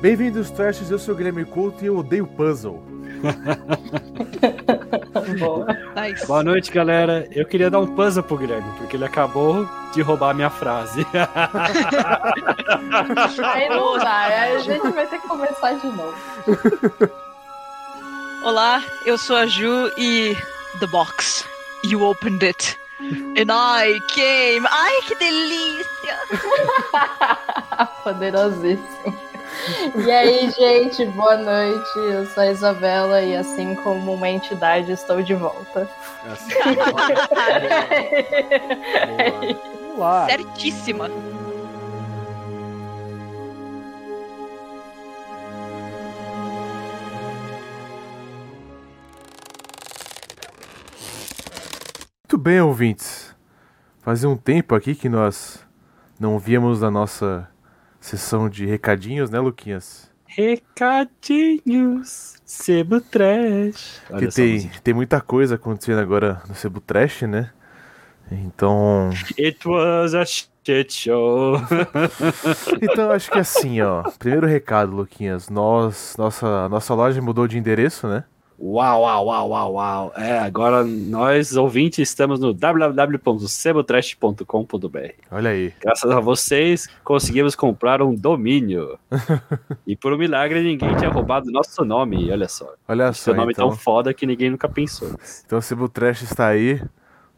[0.00, 0.90] Bem-vindos, Trashes.
[0.90, 2.82] Eu sou o Guilherme Couto e eu odeio puzzle.
[5.38, 5.66] Boa.
[5.94, 6.26] Nice.
[6.26, 7.28] Boa noite, galera.
[7.30, 11.06] Eu queria dar um puzzle pro Guilherme, porque ele acabou de roubar a minha frase.
[13.44, 16.14] Aí não dá, aí a gente vai ter que começar de novo.
[18.42, 20.34] Olá, eu sou a Ju e.
[20.78, 21.44] The box.
[21.84, 22.78] You opened it.
[23.00, 24.66] And I came.
[24.70, 26.16] Ai, que delícia!
[28.04, 29.29] Poderosíssimo.
[30.06, 31.98] E aí, gente, boa noite.
[31.98, 35.88] Eu sou a Isabela e assim como uma entidade estou de volta.
[36.24, 36.54] Assim,
[39.80, 40.26] Vamos lá.
[40.26, 41.08] Certíssima.
[52.30, 53.34] Muito bem, ouvintes.
[54.02, 55.66] Fazia um tempo aqui que nós
[56.18, 57.49] não víamos a nossa
[58.10, 60.10] sessão de recadinhos, né, Luquinhas?
[60.26, 62.00] Recadinhos.
[62.44, 64.02] Sebo Trash.
[64.18, 67.50] Que tem, tem muita coisa acontecendo agora no Cebu Trash, né?
[68.30, 69.10] Então.
[69.38, 71.56] It was a shit show.
[72.80, 74.02] Então acho que assim, ó.
[74.18, 75.48] Primeiro recado, Luquinhas.
[75.48, 78.24] Nós, nossa, nossa loja mudou de endereço, né?
[78.62, 80.12] Uau, uau, uau, uau, uau.
[80.14, 84.98] É, agora nós, ouvintes, estamos no www.sebotrash.com.br.
[85.30, 85.72] Olha aí.
[85.80, 88.98] Graças a vocês, conseguimos comprar um domínio.
[89.86, 92.30] e por um milagre, ninguém tinha roubado nosso nome.
[92.30, 92.74] Olha só.
[92.86, 93.30] Olha só.
[93.30, 95.14] Seu nome então, tão foda que ninguém nunca pensou.
[95.46, 96.82] então o Cebu Trash está aí.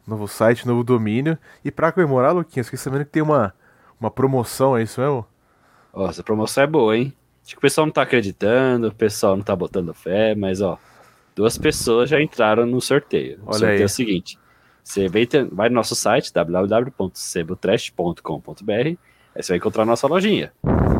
[0.05, 1.39] Novo site, novo domínio.
[1.65, 3.55] E pra comemorar, Luquinhas, fiquei sabendo que tem uma,
[4.01, 5.25] uma promoção, é isso mesmo?
[5.93, 7.13] Ó, essa promoção é boa, hein?
[7.45, 10.77] Acho que o pessoal não tá acreditando, o pessoal não tá botando fé, mas ó,
[11.35, 13.39] duas pessoas já entraram no sorteio.
[13.43, 13.83] O Olha sorteio aí.
[13.83, 14.39] é o seguinte:
[14.83, 18.99] você vem vai no nosso site, www.sebotrash.com.br, aí
[19.35, 20.53] você vai encontrar a nossa lojinha.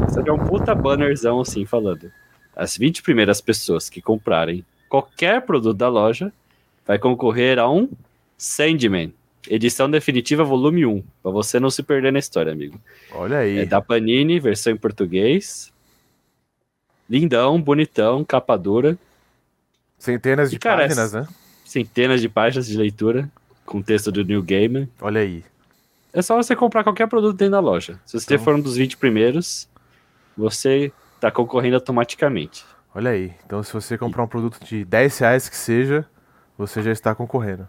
[0.09, 2.13] Você tem um puta bannerzão assim falando.
[2.55, 6.33] As 20 primeiras pessoas que comprarem qualquer produto da loja
[6.87, 7.89] vai concorrer a um
[8.37, 9.15] Sandman.
[9.49, 11.03] Edição definitiva, volume 1.
[11.23, 12.79] Pra você não se perder na história, amigo.
[13.13, 13.61] Olha aí.
[13.61, 15.73] É da Panini, versão em português.
[17.09, 18.99] Lindão, bonitão, capa dura.
[20.03, 21.29] Centenas de E, cara, páginas, né?
[21.65, 23.31] Centenas de páginas de leitura.
[23.65, 24.89] Com texto do New Gamer.
[25.01, 25.45] Olha aí.
[26.13, 28.01] É só você comprar qualquer produto dentro da loja.
[28.05, 29.69] Se você Então- for um dos 20 primeiros,
[30.37, 32.65] você tá concorrendo automaticamente.
[32.93, 33.33] Olha aí.
[33.47, 36.05] Então, se você comprar um produto de 10 reais que seja,
[36.59, 37.69] você já está concorrendo.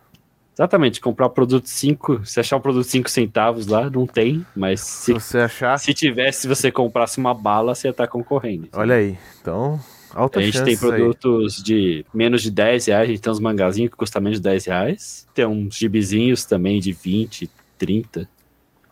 [0.55, 2.25] Exatamente, comprar produto 5.
[2.25, 4.43] Se achar um produto 5 centavos lá, não tem.
[4.55, 8.07] Mas Se se, você achar, se tivesse, se você comprasse uma bala, você ia estar
[8.07, 8.67] concorrendo.
[8.73, 9.17] olha aí.
[9.39, 9.79] Então,
[10.13, 10.91] alta A gente tem chance aí.
[10.91, 14.43] produtos de menos de 10 reais, a gente tem uns mangazinhos que custam menos de
[14.43, 15.27] 10 reais.
[15.33, 18.29] Tem uns gibizinhos também de 20, 30.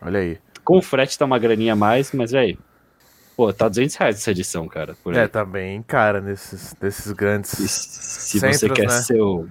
[0.00, 0.38] Olha aí.
[0.64, 2.58] Com frete tá uma graninha a mais, mas aí.
[3.36, 4.96] Pô, tá 200 reais essa edição, cara.
[5.06, 7.52] É, tá bem cara nesses, nesses grandes.
[7.58, 9.00] E se Centros, você quer né?
[9.00, 9.48] ser o,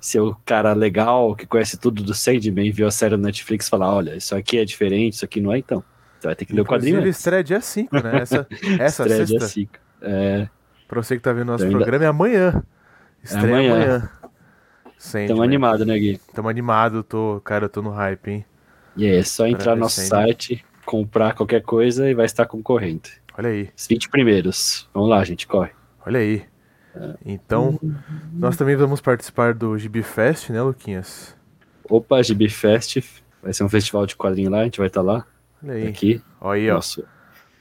[0.00, 3.70] ser o cara legal, que conhece tudo do Sandman, viu a série no Netflix e
[3.70, 5.84] falar, olha, isso aqui é diferente, isso aqui não é, então.
[6.18, 7.16] Você vai ter que ler o quadrinho antes.
[7.16, 8.20] estreia dia 5, né?
[8.20, 8.46] Essa,
[8.78, 9.48] essa Estreia dia sexta.
[9.48, 9.72] 5.
[10.02, 10.48] É,
[10.90, 12.62] Pra você que tá vendo nosso Então ainda- programa, é amanhã.
[13.22, 13.74] Estreia amanhã.
[13.74, 14.10] amanhã.
[14.98, 15.28] Sempre.
[15.28, 16.20] tamo animado, né, Gui?
[16.34, 18.44] Tamo animado, tô, cara, eu tô no hype, hein?
[18.96, 20.32] E aí, é só entrar no nosso Agradecendo.
[20.32, 23.08] site, comprar qualquer coisa e vai estar concorrendo.
[23.38, 24.86] Olha aí, Os 20 primeiros.
[24.92, 25.70] Vamos lá, gente, corre.
[26.04, 26.44] olha aí.
[27.24, 27.78] Então,
[28.32, 31.34] nós também vamos participar do GB Fest, né, Luquinhas?
[31.88, 32.98] Opa, GB Fest.
[33.42, 35.24] Vai ser um festival de quadrinho lá, a gente vai estar lá.
[35.62, 35.86] Olha aí.
[35.86, 36.20] Aqui.
[36.40, 36.74] Olha aí, ó.
[36.74, 37.04] Nossa.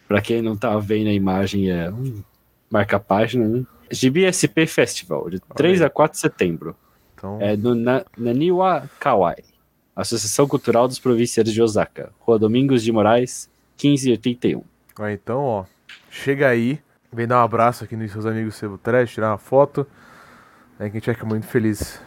[0.07, 2.21] Pra quem não tá vendo a imagem, é um
[2.69, 3.63] marca-página, né?
[3.91, 5.87] GB SP Festival, de 3 aí.
[5.87, 6.75] a 4 de setembro.
[7.15, 9.37] Então, É no Na Naniwa Kawai.
[9.95, 12.11] Associação Cultural dos Provincianos de Osaka.
[12.19, 13.49] Rua Domingos de Moraes,
[13.83, 14.63] 1581.
[14.97, 15.65] ó, então, ó.
[16.09, 16.79] Chega aí,
[17.11, 19.85] vem dar um abraço aqui nos seus amigos Sebo Trash, tirar uma foto.
[20.79, 21.99] É que a gente vai ficar muito feliz.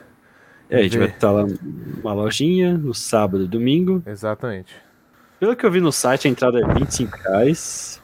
[0.70, 4.02] Aí, a gente vai estar lá numa lojinha, no sábado e domingo.
[4.06, 4.74] Exatamente.
[5.38, 8.01] Pelo que eu vi no site, a entrada é 25 reais.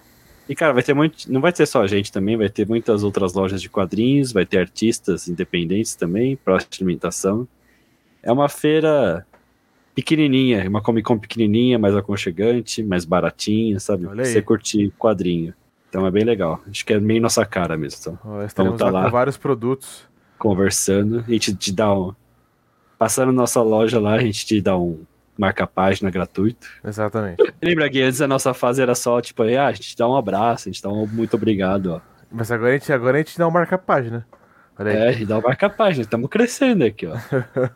[0.49, 1.31] E, cara, vai ter muito.
[1.31, 4.47] Não vai ter só a gente também, vai ter muitas outras lojas de quadrinhos, vai
[4.47, 7.47] ter artistas independentes também, para alimentação.
[8.23, 9.27] É uma feira
[9.95, 14.07] pequenininha, uma Comic Con pequenininha, mais aconchegante, mais baratinha, sabe?
[14.07, 15.53] Você curtir quadrinho.
[15.89, 16.63] Então é bem legal.
[16.71, 17.99] Acho que é meio nossa cara mesmo.
[18.01, 19.05] Então, estaremos tá lá lá.
[19.05, 20.07] com vários produtos.
[20.39, 22.15] conversando, a gente te dá um.
[22.99, 25.01] Passando nossa loja lá, a gente te dá um
[25.39, 26.67] marca-página gratuito.
[26.85, 27.43] Exatamente.
[27.63, 30.69] Lembra que antes a nossa fase era só, tipo, ah, a gente dá um abraço,
[30.69, 32.01] a gente dá um muito obrigado, ó.
[32.31, 34.27] Mas agora a gente, agora a gente dá um marca-página.
[34.79, 37.17] É, a gente dá um marca-página, estamos crescendo aqui, ó.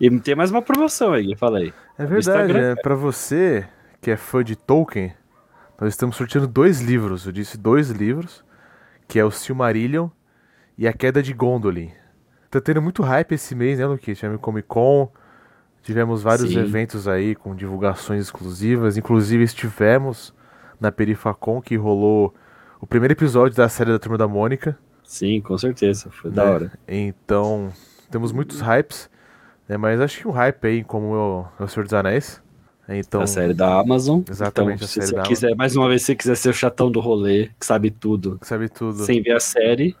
[0.00, 1.72] e tem mais uma promoção aí, fala aí.
[1.98, 2.74] É verdade, né?
[2.76, 3.66] Pra você
[4.00, 5.14] que é fã de Tolkien,
[5.80, 7.26] nós estamos sorteando dois livros.
[7.26, 8.44] Eu disse dois livros,
[9.06, 10.08] que é o Silmarillion
[10.76, 11.90] e A Queda de Gondolin.
[12.50, 14.14] Tá tendo muito hype esse mês, né, Luquinha?
[14.14, 15.10] Tivemos Comic Con,
[15.86, 16.58] tivemos vários Sim.
[16.58, 18.96] eventos aí com divulgações exclusivas.
[18.96, 20.34] Inclusive estivemos
[20.80, 22.34] na Perifacon, que rolou
[22.80, 24.76] o primeiro episódio da série da Turma da Mônica.
[25.04, 26.10] Sim, com certeza.
[26.10, 26.50] Foi da né?
[26.50, 26.72] hora.
[26.88, 27.72] Então,
[28.10, 29.08] temos muitos hypes,
[29.68, 29.76] né?
[29.76, 32.42] Mas acho que um hype aí, como o, o Senhor dos Anéis.
[32.88, 34.22] Então, a série da Amazon.
[34.28, 36.90] Exatamente, Então, se você da quiser, mais uma vez, se você quiser ser o chatão
[36.90, 39.04] do rolê, que sabe tudo, sabe tudo.
[39.04, 39.96] sem ver a série.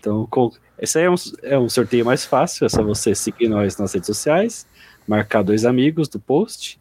[0.00, 0.50] Então, com...
[0.78, 2.64] esse aí é um, é um sorteio mais fácil.
[2.64, 4.66] É só você seguir nós nas redes sociais,
[5.08, 6.78] marcar dois amigos do post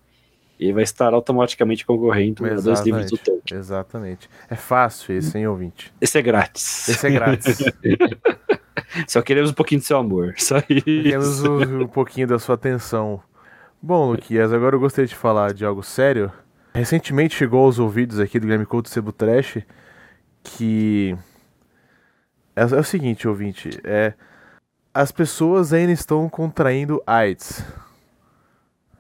[0.59, 3.59] e vai estar automaticamente concorrendo a dois livros do Tolkien.
[3.59, 4.29] Exatamente.
[4.49, 5.93] É fácil esse, hein, ouvinte?
[6.01, 6.89] Esse é grátis.
[6.89, 7.57] Esse é grátis.
[9.07, 10.33] Só queremos um pouquinho do seu amor.
[10.37, 11.51] Só Queremos isso.
[11.51, 13.21] um, um pouquinho da sua atenção.
[13.81, 16.31] Bom, Luquias, agora eu gostaria de falar de algo sério.
[16.73, 19.59] Recentemente chegou aos ouvidos aqui do Guilherme Couto Sebo Trash
[20.55, 21.15] que
[22.55, 24.13] é, é o seguinte, ouvinte, é
[24.93, 27.63] as pessoas ainda estão contraindo AIDS.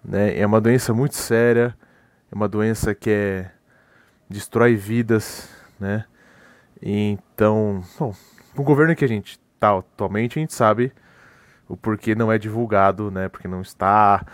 [0.07, 0.39] Né?
[0.39, 1.75] É uma doença muito séria,
[2.31, 3.51] é uma doença que é
[4.29, 5.49] destrói vidas,
[5.79, 6.05] né?
[6.81, 8.13] Então, bom,
[8.55, 10.93] o governo que a gente tá atualmente, a gente sabe
[11.67, 13.27] o porquê não é divulgado, né?
[13.29, 14.25] Porque não está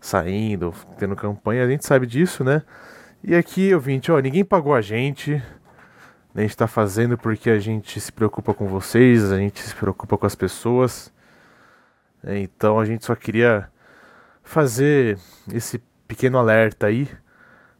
[0.00, 2.62] saindo, tendo campanha, a gente sabe disso, né?
[3.22, 5.34] E aqui, ouvinte, ó, ninguém pagou a gente.
[5.34, 5.42] né?
[6.36, 10.18] A gente tá fazendo porque a gente se preocupa com vocês, a gente se preocupa
[10.18, 11.12] com as pessoas.
[12.22, 12.40] né?
[12.40, 13.68] Então a gente só queria
[14.42, 15.18] fazer
[15.52, 17.08] esse pequeno alerta aí.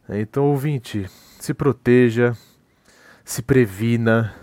[0.07, 0.21] né?
[0.21, 1.05] Então, ouvinte,
[1.39, 2.35] se proteja,
[3.23, 4.33] se previna.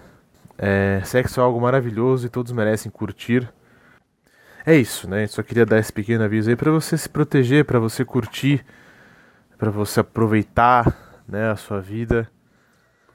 [0.56, 3.50] É, sexo é algo maravilhoso e todos merecem curtir.
[4.64, 5.26] É isso, né?
[5.26, 8.64] Só queria dar esse pequeno aviso aí pra você se proteger, pra você curtir,
[9.56, 12.30] pra você aproveitar, né, a sua vida.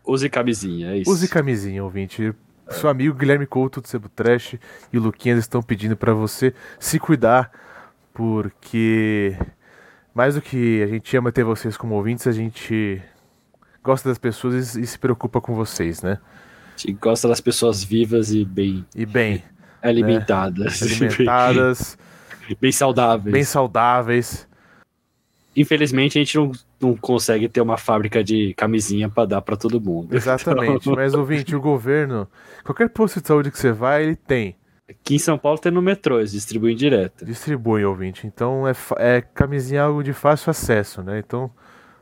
[0.05, 1.11] Use camisinha, é isso.
[1.11, 2.33] Use camisinha, ouvinte.
[2.69, 4.55] Seu amigo Guilherme Couto do Sebo Trash
[4.91, 7.51] e o Luquinhas estão pedindo pra você se cuidar,
[8.15, 9.37] porque
[10.13, 13.01] mais do que a gente ama ter vocês como ouvintes, a gente
[13.83, 16.17] gosta das pessoas e se preocupa com vocês, né?
[16.75, 19.43] A gente gosta das pessoas vivas e bem E bem,
[19.83, 20.81] alimentadas.
[20.81, 21.97] alimentadas,
[22.59, 23.33] bem, saudáveis.
[23.33, 24.47] bem saudáveis.
[25.57, 26.51] Infelizmente, a gente não,
[26.81, 30.15] não consegue ter uma fábrica de camisinha pra dar pra todo mundo.
[30.15, 30.89] Exatamente.
[30.89, 32.27] Mas, ouvinte, o governo,
[32.63, 34.55] qualquer posto de saúde que você vai, ele tem.
[34.87, 37.25] Aqui em São Paulo tem no metrô, eles distribuem direto.
[37.25, 38.27] Distribui, ouvinte.
[38.27, 41.17] Então é, é camisinha algo de fácil acesso, né?
[41.17, 41.49] Então,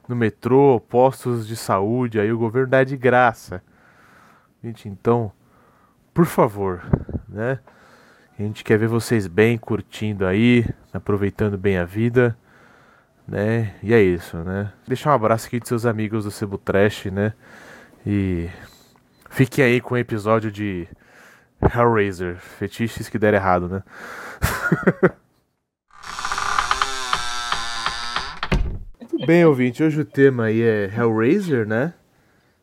[0.07, 3.63] no metrô, postos de saúde, aí o governo dá de graça.
[4.61, 5.31] Gente, então,
[6.13, 6.83] por favor,
[7.29, 7.59] né?
[8.37, 12.37] A gente quer ver vocês bem, curtindo aí, aproveitando bem a vida,
[13.25, 13.75] né?
[13.81, 14.73] E é isso, né?
[14.85, 17.33] Deixar um abraço aqui de seus amigos do Cebu Trash, né?
[18.05, 18.49] E
[19.29, 20.85] fiquem aí com o episódio de
[21.73, 23.83] Hellraiser, fetiches que deram errado, né?
[28.99, 29.83] Muito bem, ouvinte.
[29.83, 31.93] Hoje o tema aí é Hellraiser, né?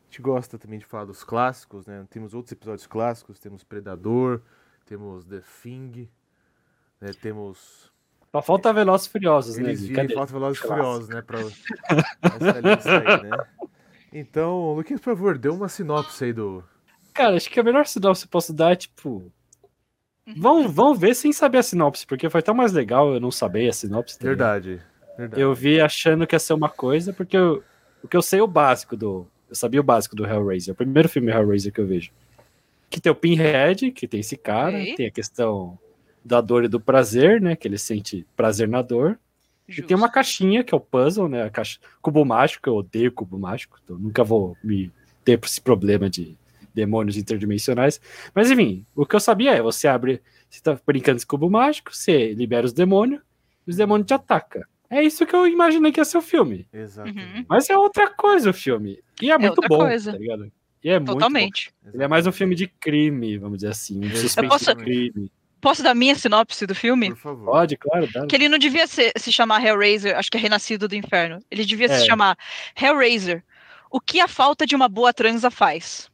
[0.03, 2.05] A gente gosta também de falar dos clássicos, né?
[2.11, 4.43] Temos outros episódios clássicos, temos Predador,
[4.85, 6.09] temos The Thing,
[7.01, 7.13] né?
[7.23, 7.91] temos...
[8.33, 9.71] Só falta Velozes e Furiosos, né?
[9.71, 10.15] Eles viram Cadê?
[10.15, 10.67] Falta Velozes e.
[10.67, 11.23] Furiosos, né?
[11.23, 13.31] Pra essa lista aí, né?
[14.13, 16.65] Então, Luquinhas, por favor, dê uma sinopse aí do...
[17.21, 19.31] Cara, acho que a melhor sinopse que eu posso dar é tipo.
[20.39, 23.69] Vão, vão ver sem saber a sinopse, porque foi tão mais legal eu não saber
[23.69, 24.19] a sinopse.
[24.19, 24.63] tá ligado?
[24.63, 24.83] Verdade.
[25.19, 25.43] Verdade.
[25.43, 27.63] Eu vi achando que ia ser uma coisa, porque eu,
[28.01, 29.27] porque eu sei o básico do.
[29.51, 32.11] Eu sabia o básico do Hellraiser, o primeiro filme Hellraiser que eu vejo.
[32.89, 35.79] Que tem o Pinhead, que tem esse cara, tem a questão
[36.25, 37.55] da dor e do prazer, né?
[37.55, 39.19] Que ele sente prazer na dor.
[39.69, 41.43] E tem uma caixinha, que é o puzzle, né?
[41.43, 41.79] A caixa...
[42.01, 44.91] Cubo mágico, eu odeio cubo mágico, então nunca vou me
[45.23, 46.40] ter esse problema de
[46.75, 48.01] demônios interdimensionais.
[48.35, 51.95] Mas enfim, o que eu sabia é: você abre, você tá brincando com cubo mágico,
[51.95, 53.21] você libera os demônios,
[53.67, 54.63] e os demônios te atacam.
[54.89, 56.67] É isso que eu imaginei que ia ser o filme.
[56.73, 57.47] Exatamente.
[57.49, 58.99] Mas é outra coisa o filme.
[59.23, 60.13] E é muito outra bom, coisa.
[60.13, 60.51] tá ligado?
[60.83, 61.73] E é muito Totalmente.
[61.85, 61.91] bom.
[61.95, 64.01] Ele é mais um filme de crime, vamos dizer assim.
[64.05, 65.31] Um Eu suspense posso- de crime.
[65.61, 67.11] Posso dar minha sinopse do filme?
[67.11, 67.45] Por favor.
[67.53, 68.27] Pode, claro, dá.
[68.27, 71.39] Que ele não devia ser- se chamar Hellraiser, acho que é Renascido do Inferno.
[71.51, 71.99] Ele devia É.
[71.99, 72.35] se chamar
[72.75, 73.45] Hellraiser.
[73.91, 76.10] O que a falta de uma boa transa faz?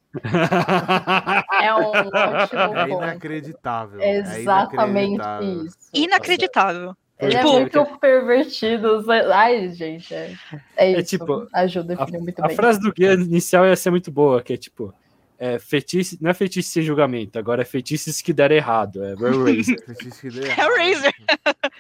[1.63, 4.01] É um ótimo É inacreditável.
[4.01, 5.65] É É exatamente inacreditável.
[5.65, 5.77] isso.
[5.95, 6.97] Inacreditável.
[7.19, 9.05] Ele é Tipo- muito pervertido.
[9.33, 10.35] Ai, gente, é,
[10.77, 11.11] é É isso.
[11.19, 12.57] tipo, Ajuda a definir muito A bem.
[12.57, 14.93] frase do guia inicial ia ser muito boa, que é tipo,
[15.39, 19.77] é, fetiche, não é fetiche sem julgamento, agora é fetiches que deram errado, é Hellraiser.
[19.89, 20.59] Errado.
[20.61, 21.15] Hellraiser.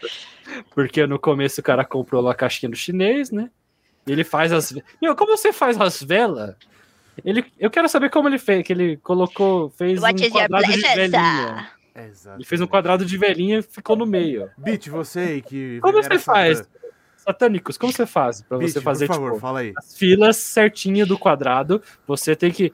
[0.74, 3.50] Porque no começo o cara comprou lá a caixinha do chinês, né?
[4.06, 4.72] Ele faz as.
[5.02, 6.54] Meu, como você faz as velas?
[7.24, 10.80] Ele, eu quero saber como ele fez, que ele colocou, fez What um quadrado de
[10.80, 11.70] velhinha.
[11.94, 12.36] Exato.
[12.36, 14.50] Ele fez um quadrado de velhinha e ficou no meio.
[14.58, 15.80] Beat, você aí que.
[15.80, 16.58] Como você faz?
[16.58, 16.70] Satã.
[17.16, 19.72] Satânicos, como você faz pra Beat, você fazer por favor, tipo, fala aí.
[19.76, 21.82] as filas certinho do quadrado?
[22.06, 22.72] Você tem que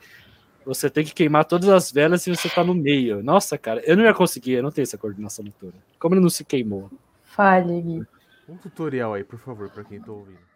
[0.64, 3.22] você tem que queimar todas as velas e você tá no meio.
[3.22, 5.74] Nossa, cara, eu não ia conseguir, eu não tenho essa coordenação motora.
[5.98, 6.90] Como ele não se queimou?
[7.24, 8.06] Fale, Gui.
[8.48, 10.51] Um tutorial aí, por favor, pra quem tá ouvindo.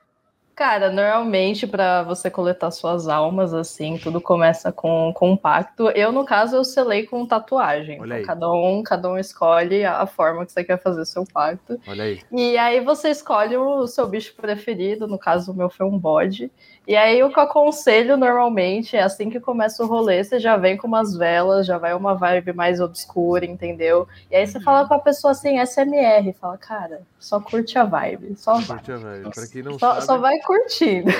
[0.56, 5.90] Cara, normalmente para você coletar suas almas, assim, tudo começa com, com um pacto.
[5.90, 8.00] Eu, no caso, eu selei com tatuagem.
[8.00, 8.22] Olha aí.
[8.22, 11.78] Então, cada um, cada um escolhe a a forma que você quer fazer seu pacto.
[11.86, 12.20] Olha aí.
[12.32, 16.50] E aí você escolhe o seu bicho preferido, no caso o meu foi um bode.
[16.86, 20.56] E aí o que eu aconselho normalmente é assim que começa o rolê, você já
[20.56, 24.06] vem com umas velas, já vai uma vibe mais obscura, entendeu?
[24.30, 28.54] E aí você fala pra pessoa assim, SMR, fala, cara, só curte a vibe, só
[28.60, 28.76] vai.
[28.78, 29.30] Curte a vibe.
[29.34, 30.06] Pra quem não Só, sabe.
[30.06, 31.10] só vai curtindo.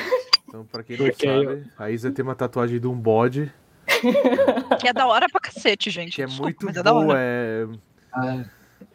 [0.49, 3.53] Então, pra quem não Porque sabe, a Isa tem uma tatuagem de um bode,
[4.81, 6.17] Que é da hora pra cacete, gente.
[6.17, 7.07] que é Desculpa, muito mas é da boa.
[7.07, 7.19] hora.
[7.21, 7.67] É...
[8.13, 8.45] Ah,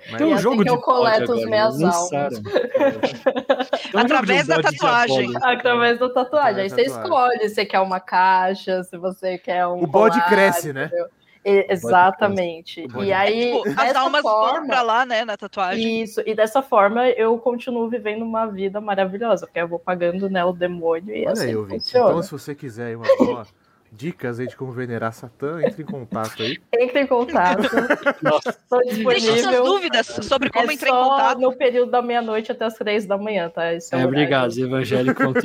[0.09, 1.45] Mas- tem um assim jogo que de eu coleto os
[1.79, 2.41] lançaram.
[2.43, 5.33] Tem um Através da tatuagem.
[5.41, 6.61] Através da tatuagem.
[6.63, 9.83] Aí você escolhe se quer uma caixa, se você quer um.
[9.83, 10.85] O bode cresce, né?
[10.85, 11.07] entendeu?
[11.43, 12.87] Exatamente.
[12.99, 16.01] E aí, Tipo, as dessa almas vão forma, pra lá, né, na tatuagem.
[16.01, 20.43] Isso, e dessa forma eu continuo vivendo uma vida maravilhosa, porque eu vou pagando né,
[20.45, 21.89] o demônio e Olha assim aí, ouvinte.
[21.89, 23.47] Então, se você quiser aí uma boa
[23.91, 26.57] dicas aí de como venerar Satã, entre em contato aí.
[26.73, 28.79] Entre em contato, estou
[29.09, 31.39] Deixe suas dúvidas sobre como é entrar em contato.
[31.39, 33.73] no período da meia-noite até as três da manhã, tá?
[33.73, 35.21] Esse é, o obrigado, evangélico.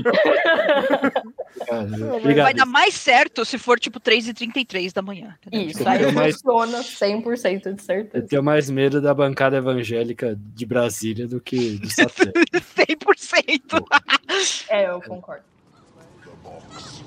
[2.17, 2.45] Obrigado.
[2.45, 5.35] Vai dar mais certo se for tipo 3h33 da manhã.
[5.47, 5.69] entendeu?
[5.71, 8.26] Isso, Eu aí mais- funciona 100% de Eu certeza.
[8.29, 12.31] tenho mais medo da bancada evangélica de Brasília do que do Satã.
[12.55, 13.85] 100%.
[14.71, 15.43] É, eu concordo.
[16.25, 17.06] The box.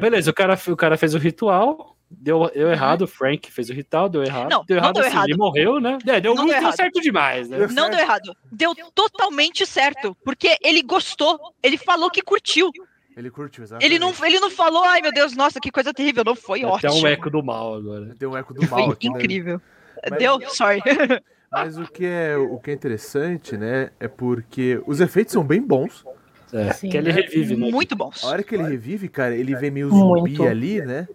[0.00, 3.72] Beleza, o cara, o cara fez o ritual, deu, deu errado, o Frank fez o
[3.72, 4.44] ritual, deu errado.
[4.44, 4.48] Uhum.
[4.58, 5.28] Não, deu não errado deu assim, errado.
[5.28, 5.98] ele morreu, né?
[6.06, 7.66] É, deu, Não não deu deu certo demais, né?
[7.72, 8.36] Não deu errado.
[8.52, 10.16] Deu totalmente certo.
[10.24, 11.38] Porque ele gostou.
[11.62, 12.70] Ele falou que curtiu.
[13.16, 13.84] Ele curtiu, exatamente.
[13.92, 16.22] Ele não, ele não falou, ai meu Deus, nossa, que coisa terrível.
[16.24, 17.02] Não foi Até ótimo.
[17.02, 18.14] um eco do mal agora.
[18.16, 19.18] Deu um eco do Foi mal aqui, né?
[19.18, 19.60] incrível.
[20.08, 20.80] Mas- Deu, sorry.
[21.50, 25.62] Mas o que, é, o que é interessante, né, é porque os efeitos são bem
[25.62, 26.04] bons.
[26.52, 26.88] É, Sim.
[26.88, 27.70] que ele revive, né?
[27.70, 28.24] Muito bons.
[28.24, 30.42] A hora que ele revive, cara, ele vem meio zumbi Muito.
[30.44, 31.06] ali, né?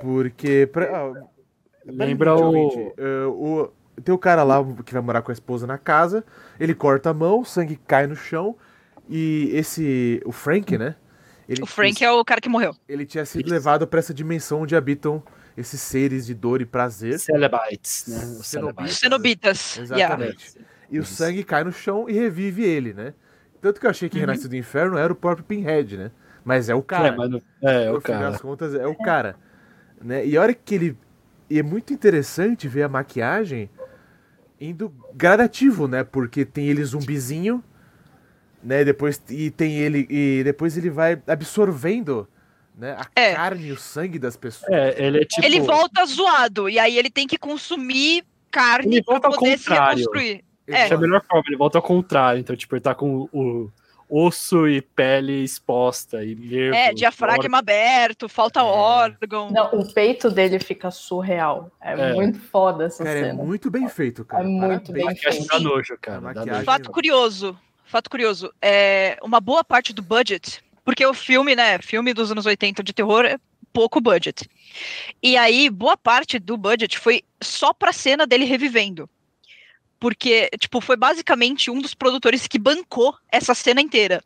[0.00, 0.68] Porque.
[0.72, 1.22] Pra, ah,
[1.86, 3.70] Lembra o- eh, o.
[4.04, 6.24] Tem o cara lá que vai morar com a esposa na casa,
[6.60, 8.54] ele corta a mão, o sangue cai no chão,
[9.08, 10.20] e esse.
[10.24, 10.94] O Frank, né?
[11.48, 12.74] Ele, O Frank é o cara que morreu.
[12.88, 15.22] ele tinha sido levado pra essa dimensão onde habitam
[15.56, 17.18] esses seres de dor e prazer.
[17.18, 18.18] Celebites, né?
[18.88, 19.76] Cenobitas.
[19.76, 19.94] Yeah.
[20.14, 20.58] Exatamente.
[20.90, 23.14] E o sangue cai no chão e revive ele, né?
[23.60, 26.10] Tanto que eu achei que Renasce do Inferno era o próprio Pinhead, né?
[26.44, 27.08] Mas é o cara.
[27.08, 28.30] É, mas não- é, no o fim cara.
[28.30, 29.36] das contas, é o cara.
[30.00, 30.26] Né?
[30.26, 30.96] E a hora que ele.
[31.50, 33.68] E é muito interessante ver a maquiagem
[34.60, 36.04] indo gradativo, né?
[36.04, 37.62] Porque tem ele zumbizinho,
[38.62, 38.84] né?
[38.84, 40.06] Depois, e tem ele.
[40.08, 42.28] E depois ele vai absorvendo
[42.76, 42.96] né?
[42.98, 43.34] a É.
[43.34, 44.70] carne e o sangue das pessoas.
[44.72, 45.44] É, ele é tipo.
[45.44, 46.68] Ele volta zoado.
[46.68, 50.44] E aí ele tem que consumir carne Ele pra volta ao poder se reconstruir.
[50.68, 50.82] É.
[50.82, 52.40] Essa é a melhor forma, ele volta ao contrário.
[52.40, 53.70] Então, tipo, ele tá com o
[54.10, 56.74] osso e pele exposta e nervo.
[56.74, 58.62] É, diafragma aberto, falta É.
[58.62, 59.50] órgão.
[59.50, 61.70] Não, o peito dele fica surreal.
[61.80, 62.14] É, É.
[62.14, 63.42] muito foda essa Cara, é cena.
[63.44, 64.44] muito bem feito, cara.
[64.44, 65.24] É muito bem Parabéns.
[65.24, 65.64] Maquiagem dá Sim.
[65.64, 66.20] nojo, A cara.
[66.20, 66.64] Dá maquiagem-.
[66.64, 72.14] Fato curioso, fato curioso, é uma boa parte do budget, porque o filme, né, filme
[72.14, 73.36] dos anos 80 de terror é
[73.74, 74.48] pouco budget.
[75.22, 79.08] E aí, boa parte do budget foi só pra cena dele revivendo.
[80.00, 84.22] Porque, tipo, foi basicamente um dos produtores que bancou essa cena inteira.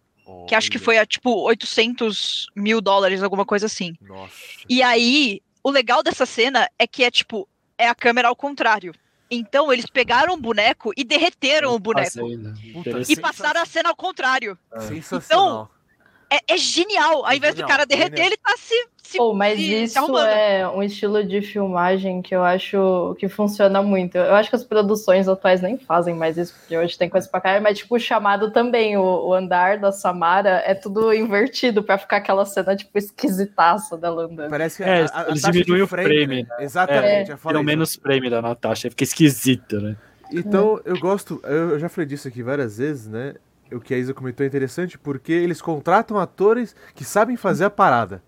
[0.46, 3.94] Que acho que Olha, foi a, tipo, 800 mil dólares, alguma coisa assim.
[4.00, 4.34] Nossa.
[4.68, 8.94] E aí, o legal dessa cena é que é, tipo, é a câmera ao contrário.
[9.30, 12.18] Então, eles pegaram o boneco e derreteram o boneco.
[12.72, 14.58] Puta, E passaram a cena ao contrário.
[14.88, 15.70] Sensacional.
[16.34, 17.24] É, é genial.
[17.24, 18.26] Ao É invés genial, do cara derreter, genial.
[18.26, 20.26] ele tá se, se, Pô, mas se, se isso arrumando.
[20.28, 24.16] é um estilo de filmagem que eu acho que funciona muito.
[24.16, 27.40] Eu acho que as produções atuais nem fazem mais isso, porque hoje tem coisa pra
[27.40, 31.98] caralho, mas tipo, o chamado também, o, o andar da Samara é tudo invertido pra
[31.98, 34.50] ficar aquela cena, tipo, esquisitaça dela andando.
[34.50, 36.46] Parece que É, a, a, eles diminuem o frame, né?
[36.60, 37.34] Exatamente, É.
[37.34, 37.62] isso.
[37.64, 39.96] menos prêmio da Natasha, fica esquisito, né?
[40.32, 43.34] Então, eu gosto, eu eu já falei disso aqui várias vezes, né?
[43.74, 47.70] O que a Isa comentou é interessante porque eles contratam atores que sabem fazer a
[47.70, 48.22] parada.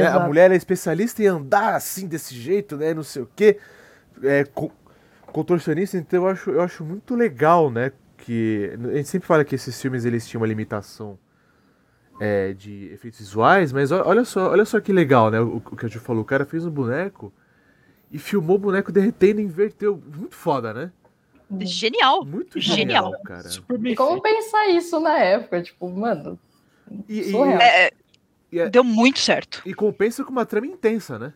[0.00, 0.06] né?
[0.08, 2.94] A mulher é especialista em andar assim, desse jeito, né?
[2.94, 3.58] Não sei o quê.
[4.22, 4.72] É, co-
[5.32, 7.92] contorcionista, então eu acho, eu acho muito legal, né?
[8.18, 11.18] que a gente sempre fala que esses filmes eles tinham uma limitação
[12.20, 15.40] é, de efeitos visuais, mas olha só, olha só que legal, né?
[15.40, 17.32] O, o que a gente falou, o cara fez um boneco
[18.10, 20.02] e filmou o boneco derretendo e inverteu.
[20.16, 20.90] Muito foda, né?
[21.60, 22.24] Genial.
[22.24, 23.04] Muito Genial.
[23.12, 23.48] genial, cara.
[23.48, 24.22] Super bem Como feito.
[24.36, 25.62] pensar isso na época?
[25.62, 26.38] Tipo, mano,
[27.08, 27.60] E, e- surreal.
[27.60, 27.90] É,
[28.52, 29.62] E é- deu muito certo.
[29.64, 31.32] e compensa com uma trama intensa, né?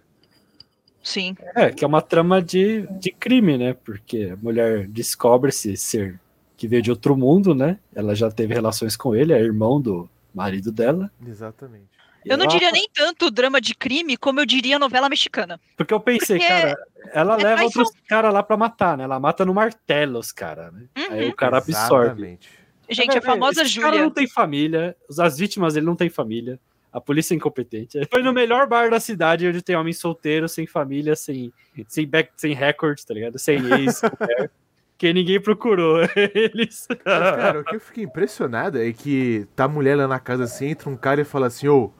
[1.02, 1.34] Sim.
[1.54, 3.72] É, que é uma trama de, de crime, né?
[3.72, 6.20] Porque a mulher descobre-se ser
[6.56, 7.78] que veio de outro mundo, né?
[7.94, 11.10] Ela já teve relações com ele, é irmão do marido dela.
[11.26, 11.88] Exatamente.
[12.24, 15.60] Eu não diria nem tanto drama de crime como eu diria novela mexicana.
[15.76, 16.76] Porque eu pensei, Porque cara,
[17.12, 19.04] ela é leva outros caras lá pra matar, né?
[19.04, 20.82] Ela mata no martelo os caras, né?
[21.10, 21.30] Aí Uhum.
[21.30, 22.06] o cara absorve.
[22.10, 22.48] Exatamente.
[22.90, 24.04] Gente, a famosa Esse cara Júlia.
[24.04, 26.58] não tem família, as vítimas dele não tem família,
[26.92, 27.98] a polícia é incompetente.
[28.12, 31.52] Foi no melhor bar da cidade onde tem homem solteiro, sem família, sem,
[31.86, 33.38] sem, back, sem recorde, tá ligado?
[33.38, 34.00] Sem ex,
[34.98, 36.00] que ninguém procurou
[36.34, 36.86] eles.
[36.90, 40.44] Mas, cara, o que eu fiquei impressionado é que tá a mulher lá na casa
[40.44, 41.92] assim, entra um cara e fala assim, ô,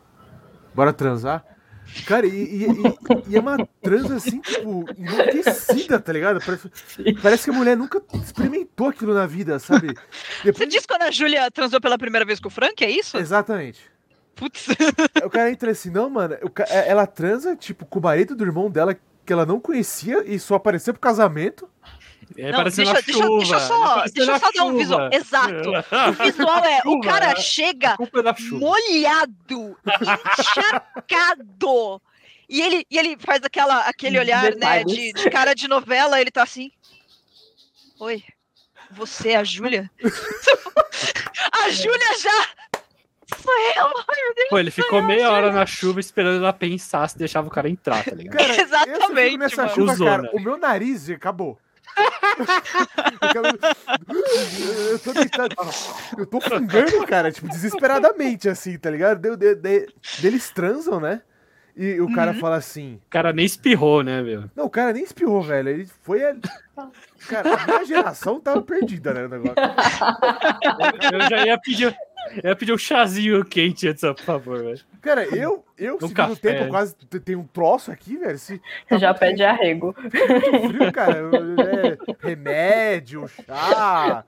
[0.75, 1.45] bora transar?
[2.07, 6.41] Cara, e, e- e- e é uma transa assim, tipo, enlouquecida, tá ligado?
[6.45, 6.71] Parece,
[7.21, 9.89] parece que a mulher nunca experimentou aquilo na vida, sabe?
[9.89, 13.17] Você Depois, disse quando a Júlia transou pela primeira vez com o Frank, é isso?
[13.19, 13.81] Exatamente.
[14.37, 14.69] Putz.
[15.25, 16.35] O cara entra assim, não, mano,
[16.69, 18.95] é, ela transa, tipo, com o marido do irmão dela
[19.27, 21.69] que ela não conhecia e só apareceu pro casamento.
[22.40, 25.11] É, Não, parecendo deixa, chuva, deixa eu só, deixa eu só dar um visual.
[25.12, 25.70] Exato.
[26.09, 27.37] O visual é, o cara é.
[27.37, 29.76] chega é molhado,
[30.38, 32.00] encharcado.
[32.49, 36.30] E ele, e ele faz aquela, aquele olhar, né, de, de cara de novela, ele
[36.30, 36.73] tá assim.
[37.99, 38.25] Oi,
[38.90, 39.90] você é a Júlia?
[41.52, 42.49] a Júlia já!
[43.37, 43.85] Sou eu!
[43.85, 44.49] Ai, meu Deus.
[44.49, 48.02] Pô, ele ficou meia hora na chuva esperando ela pensar se deixava o cara entrar,
[48.02, 48.38] tá ligado?
[48.38, 49.75] Cara, Exatamente, nessa mano.
[49.75, 51.59] chuva, cara, o meu nariz acabou.
[54.92, 55.54] eu, tô deitado.
[56.16, 59.20] Eu tô fungando, cara, tipo, desesperadamente, assim, tá ligado?
[59.20, 59.87] De, de, de-
[60.26, 61.23] eles transam, né?
[61.76, 63.00] E o cara fala assim.
[63.06, 64.45] O cara nem espirrou, né, meu?
[64.54, 65.69] Não, o cara nem espirrou, velho.
[65.69, 66.21] Ele foi.
[67.28, 69.25] Cara, a minha geração tava perdida, né?
[69.25, 69.54] o negócio.
[71.12, 71.97] Eu já ia pedir,
[72.43, 74.80] eu ia pedir um chazinho quente antes, por favor, velho.
[75.00, 76.52] Cara, eu, eu Um segundo café.
[76.54, 78.38] tempo, quase t- tenho um troço aqui, velho.
[78.38, 79.95] Se tá já muito pede arrego.
[79.99, 81.16] muito frio, cara.
[81.19, 84.25] É, remédio, chá.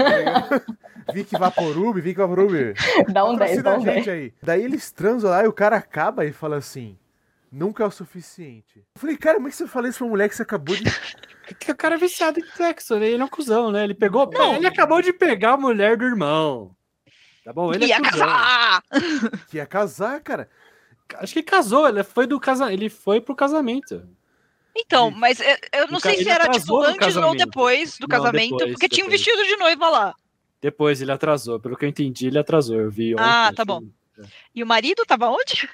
[0.00, 2.74] é, Vic Vaporub, Vic Vaporub.
[3.08, 3.96] Dá um 10, Patrocina dá um 10.
[3.96, 4.32] gente aí.
[4.42, 6.96] Daí eles transam lá e o cara acaba e fala assim:
[7.52, 8.78] nunca é o suficiente.
[8.78, 10.74] Eu falei, cara, como é que você fala isso pra uma mulher que você acabou
[10.74, 10.84] de.
[11.48, 13.08] Porque o cara é viciado em sexo, né?
[13.08, 13.84] Ele é um cuzão, né?
[13.84, 14.30] Ele pegou.
[14.54, 16.74] Ele acabou de pegar a mulher do irmão.
[17.44, 17.72] Tá bom?
[17.72, 18.26] Ele é Ia cuzão.
[18.26, 18.82] casar!
[19.48, 20.48] que ia casar, cara?
[21.14, 22.70] Acho que casou, ele foi do casa...
[22.72, 24.06] ele foi pro casamento.
[24.76, 28.08] Então, mas é, eu não sei ca- se era tipo antes ou depois do Não,
[28.08, 29.24] casamento, depois, porque tinha um depois.
[29.24, 30.14] vestido de noiva lá.
[30.60, 31.58] Depois ele atrasou.
[31.58, 32.76] Pelo que eu entendi, ele atrasou.
[32.76, 33.24] Eu vi ontem.
[33.24, 33.90] Ah, tá assim.
[34.54, 35.68] E o marido tava onde?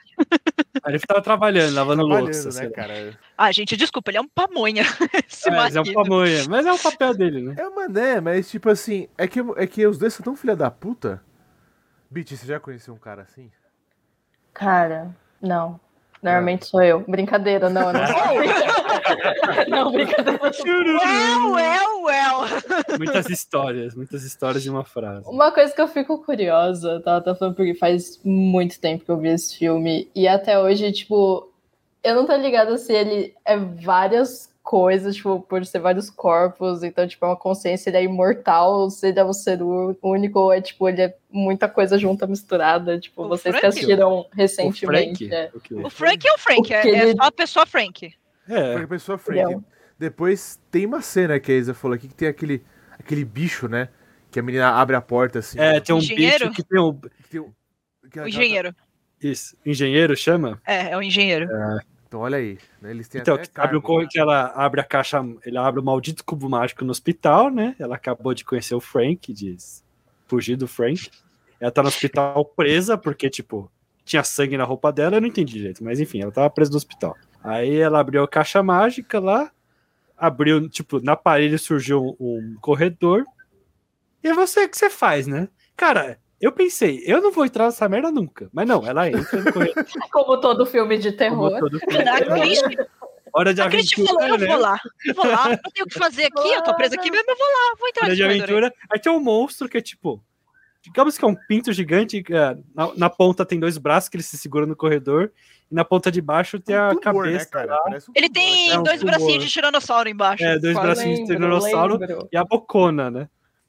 [0.87, 2.63] Ele tava trabalhando, lavando Trabalhando, louça.
[2.63, 3.19] né, cara?
[3.37, 4.83] Ah, gente, desculpa, ele é um pamonha.
[5.29, 6.03] Esse É, mas é um marido.
[6.03, 6.45] pamonha.
[6.49, 7.55] Mas é o papel dele, né?
[7.59, 10.55] É, mano, é, mas tipo assim, é que, é que os dois são tão filha
[10.57, 11.23] da puta.
[12.11, 13.51] Bitch, você já conheceu um cara assim?
[14.53, 15.81] Cara, não.
[16.25, 17.05] Normalmente sou eu.
[17.07, 18.17] Brincadeira, não, eu não sou.
[19.69, 20.41] não, brincadeira.
[20.43, 22.99] Well, well, well.
[22.99, 25.29] Muitas histórias, muitas histórias em uma frase.
[25.29, 27.21] Uma coisa que eu fico curiosa, tá?
[27.21, 30.09] Tá falando porque faz muito tempo que eu vi esse filme.
[30.15, 31.53] E até hoje, tipo,
[32.03, 37.07] eu não tô ligada se ele é várias coisas, tipo, por ser vários corpos, então,
[37.07, 39.59] tipo, é uma consciência, ele é imortal, se ele é um ser
[40.03, 43.67] único, ou é, tipo, ele é muita coisa junta, misturada, tipo, O vocês que Frank?
[43.77, 45.29] assistiram recentemente.
[45.29, 45.35] Frank?
[45.35, 45.51] é.
[45.55, 45.75] O quê?
[45.75, 48.15] O Frank é o Frank, é, é só a pessoa Frank.
[48.49, 49.43] É, Porque a pessoa Frank.
[49.55, 49.65] Não.
[49.99, 52.65] Depois tem uma cena que a Isa falou aqui que tem aquele,
[52.99, 53.89] aquele bicho, né?
[54.31, 55.61] Que a menina abre a porta assim.
[55.61, 56.49] é, tem um Engenheiro?
[56.49, 56.93] bicho que tem um.
[56.99, 57.53] que tem um-
[58.11, 58.75] que O engenheiro.
[59.23, 60.61] Isso, engenheiro chama?
[60.67, 61.47] É, é o engenheiro.
[62.15, 62.93] Então olha aí, né?
[62.93, 66.25] Eles têm Então, até o corre que ela abre a caixa, ele abre o maldito
[66.25, 67.75] cubo mágico no hospital, né?
[67.77, 69.83] Ela acabou de conhecer o Frank, diz
[70.29, 71.11] fugir do Frank.
[71.59, 73.69] Ela tá no hospital presa, porque, tipo,
[74.05, 76.77] tinha sangue na roupa dela, eu não entendi direito, mas enfim, ela tava presa no
[76.77, 77.17] hospital.
[77.43, 79.51] Aí ela abriu a caixa mágica lá,
[80.17, 83.25] abriu, tipo, na parede surgiu um, um corredor.
[84.23, 85.49] E você o que você faz, né?
[85.77, 88.49] Cara, eu pensei, eu não vou entrar nessa merda nunca.
[88.53, 89.85] Mas não, ela entra no corredor.
[90.13, 91.59] Como todo filme de como terror.
[91.61, 92.09] todo filme.
[92.09, 92.77] A Christie,
[93.33, 94.47] Hora de a aventura, falou, eu né?
[94.47, 97.11] vou lá, eu vou lá, não tenho o que fazer aqui, eu tô presa aqui
[97.11, 98.73] mesmo, eu vou lá, vou entrar Hora de aventura.
[98.93, 100.23] Aí tem um monstro que é tipo.
[100.83, 102.23] Digamos que é um pinto gigante.
[102.31, 105.33] é, na, na ponta tem dois braços que ele se segura no corredor.
[105.71, 107.51] E na ponta de baixo tem a Um tumor, né, cabeça.
[107.51, 107.79] cara?
[107.85, 109.15] Parece um Ele tumor, tem É um dois tumor.
[109.17, 110.45] bracinhos de tiranossauro embaixo.
[110.45, 110.87] É, dois quase.
[110.87, 112.29] bracinhos de Lembro, tiranossauro lembro.
[112.31, 113.29] e a bocona, né?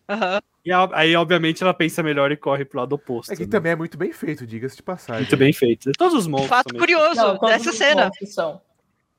[0.10, 0.42] Aham.
[0.66, 3.32] E aí, obviamente, ela pensa melhor e corre pro lado oposto.
[3.32, 3.50] É que né?
[3.50, 5.22] também é muito bem feito, diga-se de passagem.
[5.22, 5.92] Muito bem feito.
[5.96, 6.50] Todos os monstros.
[6.50, 6.80] Fato também.
[6.80, 8.10] curioso Não, dessa cena.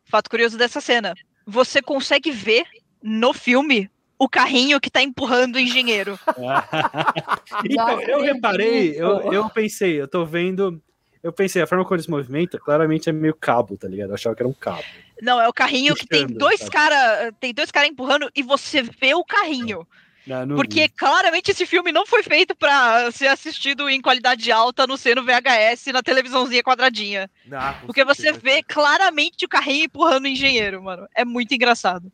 [0.04, 1.14] Fato curioso dessa cena.
[1.46, 2.64] Você consegue ver
[3.00, 6.18] no filme o carrinho que tá empurrando o engenheiro.
[7.64, 10.82] então, eu reparei, eu, eu pensei, eu tô vendo.
[11.22, 14.10] Eu pensei, a forma como ele se movimenta, claramente é meio cabo, tá ligado?
[14.10, 14.82] Eu achava que era um cabo.
[15.22, 16.72] Não, é o carrinho que tem Puxando, dois sabe?
[16.72, 19.86] cara, tem dois caras empurrando e você vê o carrinho.
[20.26, 20.88] Não, não Porque vi.
[20.88, 25.86] claramente esse filme não foi feito pra ser assistido em qualidade alta no seno VHS
[25.92, 27.30] na televisãozinha quadradinha.
[27.52, 31.06] Ah, Porque você vê claramente o carrinho empurrando o engenheiro, mano.
[31.14, 32.10] É muito engraçado.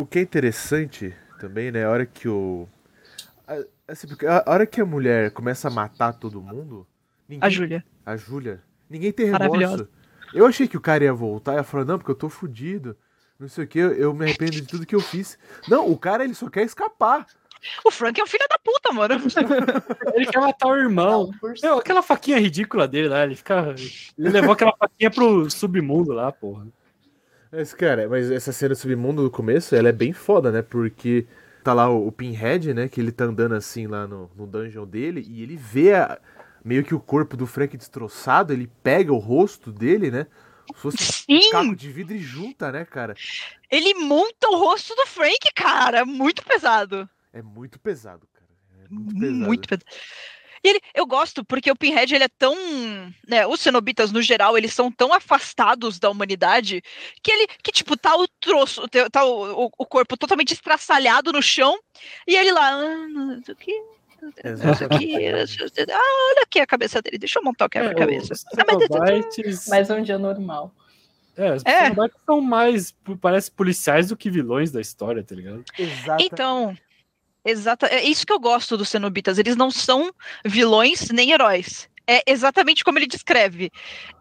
[0.00, 1.84] O que é interessante também, né?
[1.84, 2.68] A hora que o.
[3.46, 6.86] a- Assim, porque a hora que a mulher começa a matar todo mundo.
[7.26, 7.84] Ninguém, A Júlia.
[8.04, 8.62] A Júlia.
[8.88, 9.88] Ninguém tem remorso.
[10.34, 12.96] Eu achei que o cara ia voltar e ia falar, não, porque eu tô fudido.
[13.38, 15.38] Não sei o que, eu, eu me arrependo de tudo que eu fiz.
[15.68, 17.26] Não, o cara ele só quer escapar.
[17.84, 19.14] O Frank é um filho da puta, mano.
[20.14, 21.28] Ele quer matar o irmão.
[21.60, 23.74] Meu, aquela faquinha ridícula dele lá, ele fica.
[24.16, 26.68] Ele levou aquela faquinha pro submundo lá, porra.
[27.50, 30.62] Mas, cara, mas essa cena do submundo no começo, ela é bem foda, né?
[30.62, 31.26] Porque
[31.64, 32.88] tá lá o, o Pinhead, né?
[32.88, 36.16] Que ele tá andando assim lá no, no dungeon dele e ele vê a-
[36.68, 40.26] meio que o corpo do Frank destroçado, ele pega o rosto dele, né?
[40.74, 41.50] Se fosse um Sim!
[41.50, 43.14] caco de vidro e junta, né, cara?
[43.70, 46.04] Ele monta o rosto do Frank, cara.
[46.04, 47.08] Muito pesado.
[47.32, 48.46] É muito pesado, cara.
[48.84, 49.34] É muito pesado.
[49.46, 49.84] Muito pesado.
[50.62, 52.54] E ele, eu gosto porque o Pinhead ele é tão,
[53.26, 56.82] né, os cenobitas no geral, eles são tão afastados da humanidade
[57.22, 61.40] que ele, que tipo, tá o troço, tá o, o- o corpo totalmente estraçalhado no
[61.40, 61.78] chão
[62.26, 63.72] e ele lá, ah, não o que,
[64.88, 65.26] que.
[65.92, 68.34] ah, olha aqui a cabeça dele, deixa eu montar o quebra-cabeça.
[68.34, 69.68] os Ah, mas-.
[69.68, 70.74] Mais um dia normal.
[71.36, 71.84] É, os É.
[71.88, 75.64] Cenobites são mais, parece policiais do que vilões da história, tá ligado?
[75.78, 76.76] Exata- Então,
[77.44, 79.38] exata, é isso que eu gosto dos cenobitas.
[79.38, 80.12] Eles não são
[80.44, 81.88] vilões nem heróis.
[82.10, 83.70] É exatamente como ele descreve.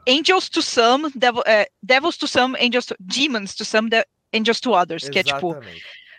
[0.07, 4.05] Angels to some, devil- é, devils to some, angels to, demons to some, de-
[4.35, 5.09] angels to others.
[5.09, 5.55] Que é tipo,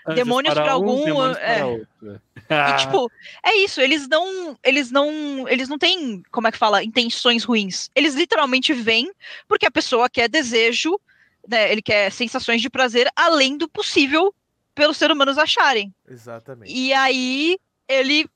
[0.09, 1.57] Anjos Demônios pra algum, demônios é.
[1.57, 2.21] para outro.
[2.49, 3.11] e, tipo,
[3.45, 7.91] é isso, eles não, eles não, eles não têm, como é que fala, intenções ruins.
[7.95, 9.13] Eles literalmente vêm
[9.47, 10.99] porque a pessoa quer desejo,
[11.47, 14.35] né, ele quer sensações de prazer além do possível
[14.75, 15.93] pelos seres humanos acharem.
[16.09, 16.73] Exatamente.
[16.73, 18.29] E aí ele,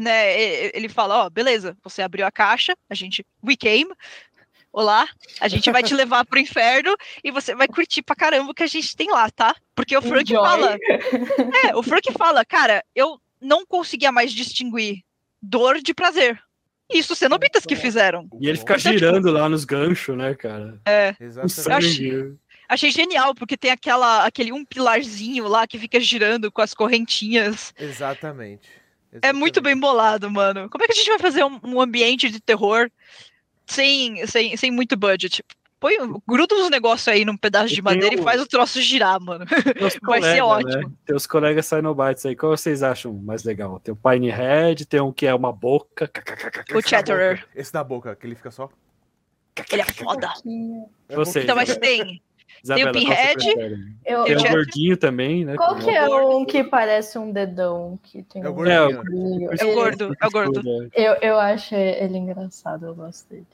[0.00, 0.34] né,
[0.76, 3.92] ele fala, ó, beleza, você abriu a caixa, a gente, we came,
[4.72, 5.06] olá,
[5.38, 8.62] a gente vai te levar pro inferno e você vai curtir pra caramba o que
[8.62, 9.54] a gente tem lá, tá?
[9.74, 10.44] Porque o Frank Enjoy.
[10.44, 10.76] fala,
[11.64, 15.02] é, o Frank fala, cara, eu não conseguia mais distinguir
[15.40, 16.40] dor de prazer.
[16.92, 18.28] Isso cenobitas que fizeram.
[18.40, 20.78] E ele fica Então, tipo, girando lá nos ganchos, né, cara?
[21.18, 21.50] O Exatamente.
[21.50, 22.36] sangue.
[22.68, 27.74] Achei genial, porque tem aquela, aquele um pilarzinho lá que fica girando com as correntinhas.
[27.78, 28.68] Exatamente.
[29.20, 29.80] É muito bem Exatamente.
[29.80, 30.70] bolado, mano.
[30.70, 32.90] Como é que a gente vai fazer um, um ambiente de terror
[33.66, 35.42] sem, sem, sem muito budget?
[35.82, 35.96] Põe,
[36.28, 38.80] gruda uns negócios aí num pedaço E de tem madeira o- e faz o troço
[38.80, 39.44] girar, mano.
[39.44, 40.88] Teus Vai ser colegas, ótimo.
[40.88, 40.94] Né?
[41.04, 42.36] Tem os colegas Cenobites aí.
[42.36, 43.80] Qual vocês acham mais legal?
[43.80, 46.08] Tem o Pinehead, tem um que é uma boca.
[46.72, 47.44] O Chatterer.
[47.54, 48.70] Esse da boca, que ele fica só.
[49.72, 50.32] Ele é foda.
[51.08, 51.44] É Vocês.
[51.44, 52.22] Então, mas tem.
[52.62, 53.96] Isabela, qual você Pinhead.
[54.06, 55.56] Eu, Tem o gordinho também, né?
[55.56, 57.98] Qual que é um que parece um dedão?
[58.04, 58.76] Que tem É o um gordinho.
[58.78, 59.52] É, o-?
[59.58, 60.88] É o gordo, é o gordo.
[60.94, 63.46] Eu, eu acho ele engraçado, eu gosto dele.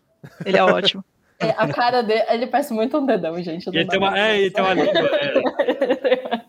[0.44, 1.02] Ele é ótimo.
[1.40, 3.66] É, a cara dele, ele parece muito um dedão, gente.
[3.70, 4.92] E ele tem uma, é, ele tem uma língua.
[4.92, 6.48] é.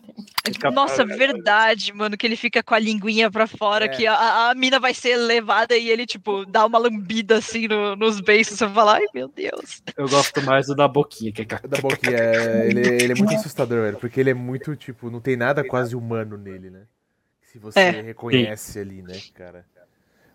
[0.72, 3.88] Nossa, verdade, mano, que ele fica com a linguinha pra fora, É.
[3.88, 7.94] que a, a mina vai ser levada e ele, tipo, dá uma lambida assim no-
[7.94, 8.58] nos beiços.
[8.58, 9.80] Você fala, ai meu Deus.
[9.96, 13.34] Eu gosto mais do da boquinha, que é Da boquinha, é, ele, ele é muito
[13.36, 13.96] assustador, velho.
[13.98, 16.82] Porque ele é muito, tipo, não tem nada quase humano nele, né?
[17.42, 17.90] Se você É.
[18.02, 19.64] reconhece ali, né, cara?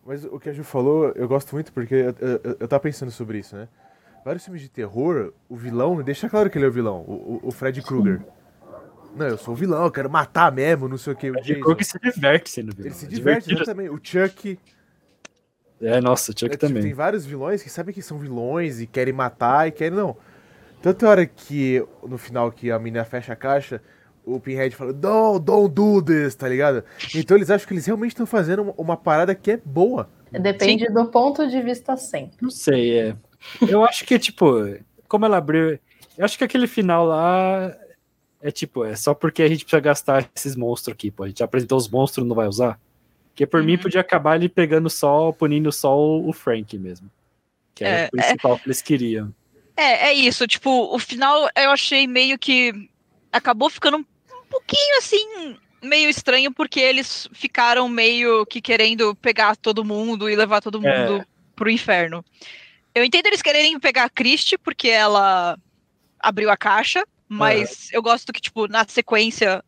[0.06, 3.12] Mas o que a Ju falou, eu gosto muito porque eu, eu, eu tava pensando
[3.12, 3.68] sobre isso, né?
[4.26, 7.52] Vários filmes de terror, o vilão, deixa claro que ele é o vilão, o, o,
[7.52, 8.22] Fred Krueger.
[9.16, 11.76] Não, eu sou o vilão, eu quero matar mesmo, não sei o que, o cor
[11.76, 12.88] que se diverte sendo vilão.
[12.88, 13.62] Ele se É diverte, divertido.
[13.62, 13.90] exatamente.
[13.92, 14.60] O Chuck,
[15.80, 16.82] É, nossa, o Chuck É, tipo, também.
[16.82, 20.18] tem vários vilões que sabem que são vilões e querem matar e querem não.
[20.82, 23.80] Tanto a hora que, no final, que a menina fecha a caixa,
[24.26, 26.84] o Pinhead fala, don't, don't do this, tá ligado?
[27.14, 30.10] Então eles acham que eles realmente estão fazendo uma, uma parada que é boa.
[30.32, 32.38] Depende do ponto de vista sempre.
[32.42, 33.16] Não sei, é.
[33.67, 34.53] Eu acho que, tipo,
[35.08, 35.79] como ela abriu.
[36.17, 37.75] Eu acho que aquele final lá
[38.41, 41.23] é tipo, é só porque a gente precisa gastar esses monstros aqui, pô.
[41.23, 42.79] A gente já apresentou os monstros, não vai usar.
[43.29, 43.79] Porque por mim Uhum.
[43.79, 47.10] podia acabar ele pegando só, punindo só o Frank mesmo.
[47.73, 49.34] Que era É, o principal que eles queriam.
[49.75, 50.47] É, é isso.
[50.47, 52.89] Tipo, o final eu achei meio que.
[53.31, 54.05] acabou ficando um,
[54.49, 60.62] pouquinho assim, meio estranho, porque eles ficaram meio que querendo pegar todo mundo e levar
[60.62, 61.10] todo É.
[61.10, 62.23] mundo pro inferno.
[62.95, 65.60] Eu entendo eles quererem pegar a Christie, porque ela
[66.17, 69.62] abriu a caixa, mas eu gosto que, tipo, na sequência,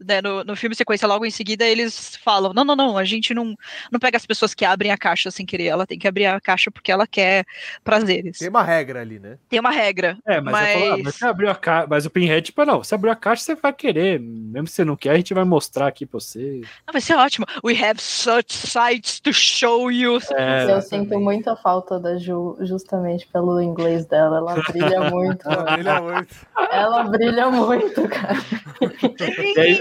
[0.00, 3.32] né, no, no filme sequência, logo em seguida, eles falam: não, não, não, a gente
[3.32, 3.54] não,
[3.90, 6.40] não pega as pessoas que abrem a caixa sem querer, ela tem que abrir a
[6.40, 7.44] caixa porque ela quer
[7.82, 8.38] prazeres.
[8.38, 9.38] Tem uma regra ali, né?
[9.48, 10.18] Tem uma regra.
[10.26, 11.86] É, mas, eu falo, ah, mas você abriu a caixa.
[11.88, 14.20] Mas o Pinhead, tipo, não, você abriu a caixa, você vai querer.
[14.20, 16.62] Mesmo se você não quer, a gente vai mostrar aqui pra você.
[16.86, 17.46] Ah, vai ser ótimo.
[17.64, 20.18] We have such sights to show you.
[20.32, 24.38] É, Eu sinto muita falta da Ju, justamente pelo inglês dela.
[24.38, 25.44] Ela brilha muito.
[25.78, 26.34] Ele é muito.
[26.70, 28.38] Ela brilha muito, cara.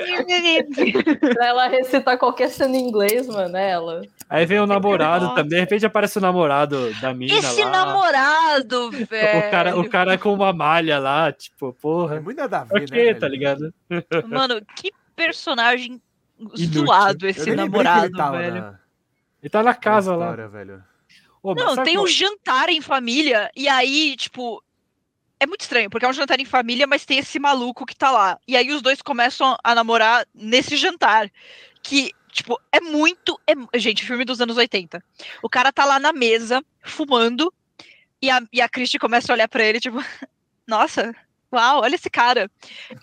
[1.35, 4.01] Pra ela recitar qualquer cena em inglês, mano, é ela.
[4.29, 5.35] Aí vem o namorado Nossa.
[5.35, 7.69] também, de repente aparece o namorado da mina Esse lá.
[7.69, 9.47] namorado, velho.
[9.47, 12.21] O cara, o cara com uma malha lá, tipo, É porra.
[12.21, 13.19] muito nada a ver, quê, né?
[13.19, 13.73] tá ligado?
[14.27, 16.01] Mano, que personagem
[16.39, 16.85] Inútil.
[16.85, 18.55] zoado esse namorado, ele tava velho.
[18.61, 18.79] na-
[19.41, 20.25] Ele tá na casa na lá.
[20.25, 20.83] história, velho.
[21.43, 24.63] Ô, Não, tem qual- um jantar em família, e aí, tipo.
[25.43, 28.09] É muito estranho, porque é um jantar em família, mas tem esse maluco que tá
[28.09, 28.39] lá.
[28.47, 31.29] E aí os dois começam a namorar nesse jantar.
[31.83, 33.37] Que, tipo, é muito.
[33.45, 35.03] é- Gente, filme dos anos 80.
[35.41, 37.53] O cara tá lá na mesa, fumando,
[38.21, 39.97] e a, e a Christie começa a olhar pra ele, tipo,
[40.65, 41.13] nossa.
[41.53, 42.49] Uau, olha esse cara.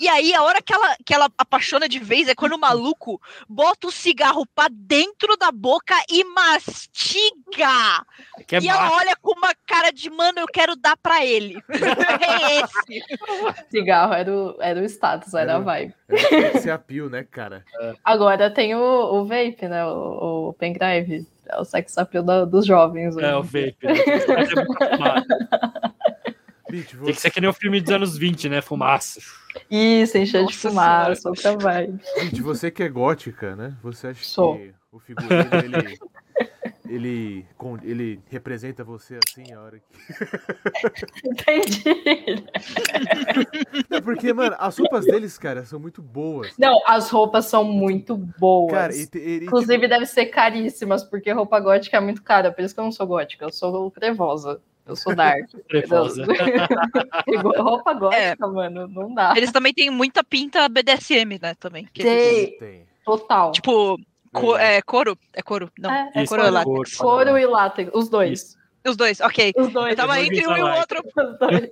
[0.01, 3.21] E aí, a hora que ela, que ela apaixona de vez é quando o maluco
[3.49, 8.05] bota o cigarro pra dentro da boca e mastiga.
[8.47, 11.63] Que é e ela olha com uma cara de, mano, eu quero dar pra ele.
[11.71, 13.05] é esse.
[13.71, 15.95] Cigarro era o, era o status, era Era a vibe.
[16.09, 17.65] É, esse apio, né, cara?
[18.05, 19.85] Agora tem o, o vape, né?
[19.87, 21.25] O, o pendrive.
[21.49, 23.17] É o sex appeal da- dos jovens.
[23.17, 23.77] É, o vape.
[23.83, 23.95] Né?
[26.79, 28.61] É Tem que ser que nem o filme dos anos 20, né?
[28.63, 29.21] Fumaça.
[29.71, 32.01] Isso, encher de fumaça, outra vibe.
[32.21, 33.77] Bitch, você que é gótica, né?
[33.83, 34.57] Você acha Sou.
[34.57, 35.99] que o figurino, ele...
[36.89, 37.47] Ele,
[37.85, 39.85] ele representa você assim a hora que.
[41.25, 41.85] Entendi.
[43.89, 46.53] Não, porque, mano, as roupas deles, cara, são muito boas.
[46.59, 48.73] Não, as roupas são muito boas.
[48.73, 52.51] Cara, e, e- e, Inclusive, deve ser caríssimas, porque roupa gótica é muito cara.
[52.51, 54.61] Por isso que eu não sou gótica, eu sou trevosa.
[54.91, 55.49] Eu sou dark.
[55.69, 56.05] Pegou
[57.63, 59.35] roupa gótica, mano, não dá.
[59.37, 61.89] Eles também têm muita pinta BDSM, né, também.
[61.93, 62.13] que Tem.
[62.13, 62.83] eles- tem.
[63.05, 63.53] Total.
[63.53, 63.99] tipo,
[64.33, 65.17] co- é, couro?
[65.33, 65.71] É couro?
[65.79, 66.79] Não, É, é, Isso, couro ou couro.
[66.81, 66.97] látex?
[66.99, 68.57] Couro e látex, os dois.
[68.87, 69.53] Os dois, ok.
[69.57, 69.91] Os dois.
[69.91, 71.03] Eu tava dois entre um e o outro.
[71.05, 71.71] Os dois.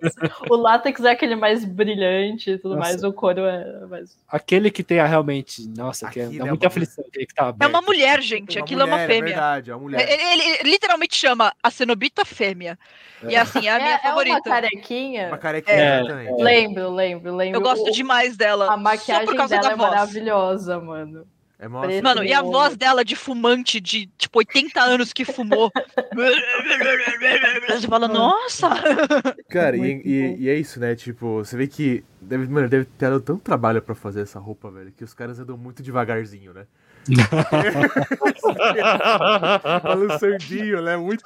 [0.51, 2.89] O látex é aquele mais brilhante e tudo Nossa.
[2.91, 4.15] mais, o couro é mais.
[4.29, 5.67] Aquele que tem a realmente.
[5.75, 7.05] Nossa, que é, Aquilo é muita uma- aflição.
[7.09, 8.59] Aquele que tá É uma mulher, gente.
[8.59, 9.29] Aquilo é uma mulher, fêmea.
[9.31, 10.01] verdade, é uma mulher.
[10.11, 12.79] Ele, ele- ele literalmente chama a cenobita fêmea.
[13.27, 14.43] E assim, é a minha é, é uma favorita.
[14.51, 15.27] carequinha.
[15.29, 16.43] Uma carequinha, É, exatamente.
[16.43, 17.57] Lembro, lembro, lembro.
[17.59, 18.71] Eu gosto O- demais dela.
[18.73, 19.91] A maquiagem por causa dela da é voz.
[19.91, 21.27] maravilhosa, mano.
[21.61, 22.05] É Preto.
[22.05, 25.73] Mano, e a voz dela de fumante de, tipo, 80 anos que fumou.
[27.69, 28.69] Você fala, nossa!
[29.51, 30.95] Cara, e, e- e é isso, né?
[30.95, 32.05] Tipo, você vê que.
[32.21, 35.41] Deve, mano, deve ter dado tanto trabalho pra fazer essa roupa, velho, que os caras
[35.41, 36.65] andam muito devagarzinho, né?
[39.83, 40.97] Balançandinho, né?
[40.97, 41.25] Muito.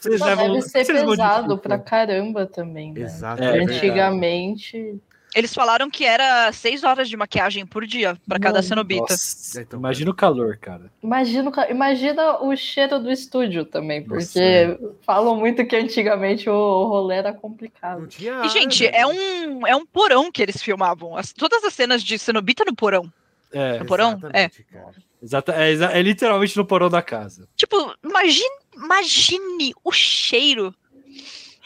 [0.00, 3.02] Vocês deve ser pesado pra caramba também, né?
[3.02, 3.42] Exato.
[3.42, 3.76] É, é verdade.
[3.76, 5.00] Antigamente.
[5.38, 9.02] Eles falaram que era 6 horas de maquiagem por dia pra cada cenobita.
[9.12, 10.90] Nossa, Então, imagina o calor, cara.
[11.02, 14.78] Imagina, imagina o cheiro do estúdio também, Nossa, porque é.
[15.06, 18.06] falam muito que antigamente o, rolê era complicado.
[18.08, 18.42] tinha.
[18.44, 21.16] E, gente, é um, é um porão que eles filmavam.
[21.16, 23.10] As- todas as cenas de cenobita no porão.
[23.52, 24.10] É, No porão?
[24.18, 24.90] Exatamente, cara.
[25.22, 27.48] exata, é, é literalmente no porão da casa.
[27.56, 30.74] Tipo, imagine, imagine o cheiro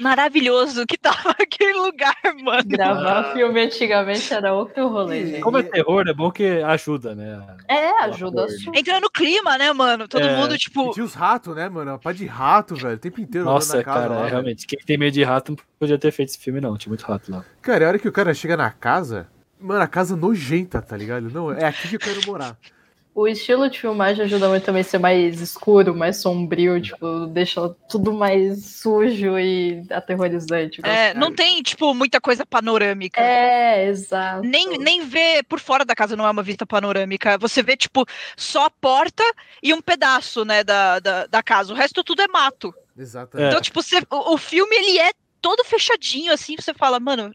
[0.03, 2.63] maravilhoso que tava aquele lugar, mano.
[2.67, 5.41] Gravar filme antigamente era outro rolê, gente.
[5.41, 7.57] Como é terror, é bom que ajuda, né?
[7.69, 8.47] É, ajuda.
[8.75, 10.07] Entra no clima, né, mano?
[10.09, 10.37] Todo É.
[10.37, 10.91] mundo, E tipo.
[10.93, 11.93] tinha os ratos, né, mano?
[11.93, 12.97] Uma pá de rato, velho.
[12.97, 14.67] O tempo inteiro Nossa, casa cara, lá, é, realmente.
[14.67, 16.77] Quem tem medo de rato não podia ter feito esse filme, não.
[16.77, 17.45] Tinha muito rato lá.
[17.63, 19.29] Cara, a hora que o cara chega na casa.
[19.61, 21.31] Mano, a casa nojenta, tá ligado?
[21.31, 22.57] Não, é aqui que eu quero morar.
[23.15, 27.69] O estilo de filmagem ajuda muito também a ser mais escuro, mais sombrio, tipo, deixa
[27.87, 30.81] tudo mais sujo e aterrorizante.
[30.83, 33.21] é, não tem, tipo, muita coisa panorâmica.
[33.21, 34.47] É, exato.
[34.47, 37.37] Nem, nem vê por fora da casa, não é uma vista panorâmica.
[37.37, 39.23] Você vê, tipo, só a porta
[39.63, 41.73] e um pedaço, né, da, da, da casa.
[41.73, 42.75] O resto tudo é mato.
[42.97, 43.49] Exatamente.
[43.49, 47.35] Então, tipo, você, o, o filme, ele é todo fechadinho, assim, você fala, mano,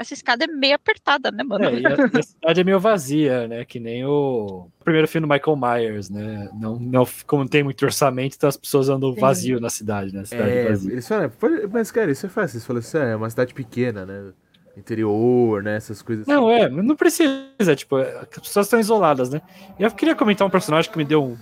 [0.00, 1.64] essa escada é meio apertada, né, mano?
[1.66, 3.66] É, e a, a cidade é meio vazia, né?
[3.66, 6.48] Que nem o, o primeiro filme do Michael Myers, né?
[6.54, 9.20] Não, não, como não tem muito orçamento, então as pessoas andam Sim.
[9.20, 10.24] vazio na cidade, né?
[10.24, 10.92] Cidade É, vazia.
[10.92, 12.56] eles falam, "Pô, mas cara, isso é fácil.
[12.56, 14.32] Eles falam assim, "Ah, é uma cidade pequena, né?
[14.76, 15.76] interior, né?
[15.76, 16.32] Essas coisas assim.
[16.32, 19.42] Não, é, mas não precisa, tipo, as pessoas estão isoladas, né?
[19.78, 21.36] E eu queria comentar um personagem que me deu um,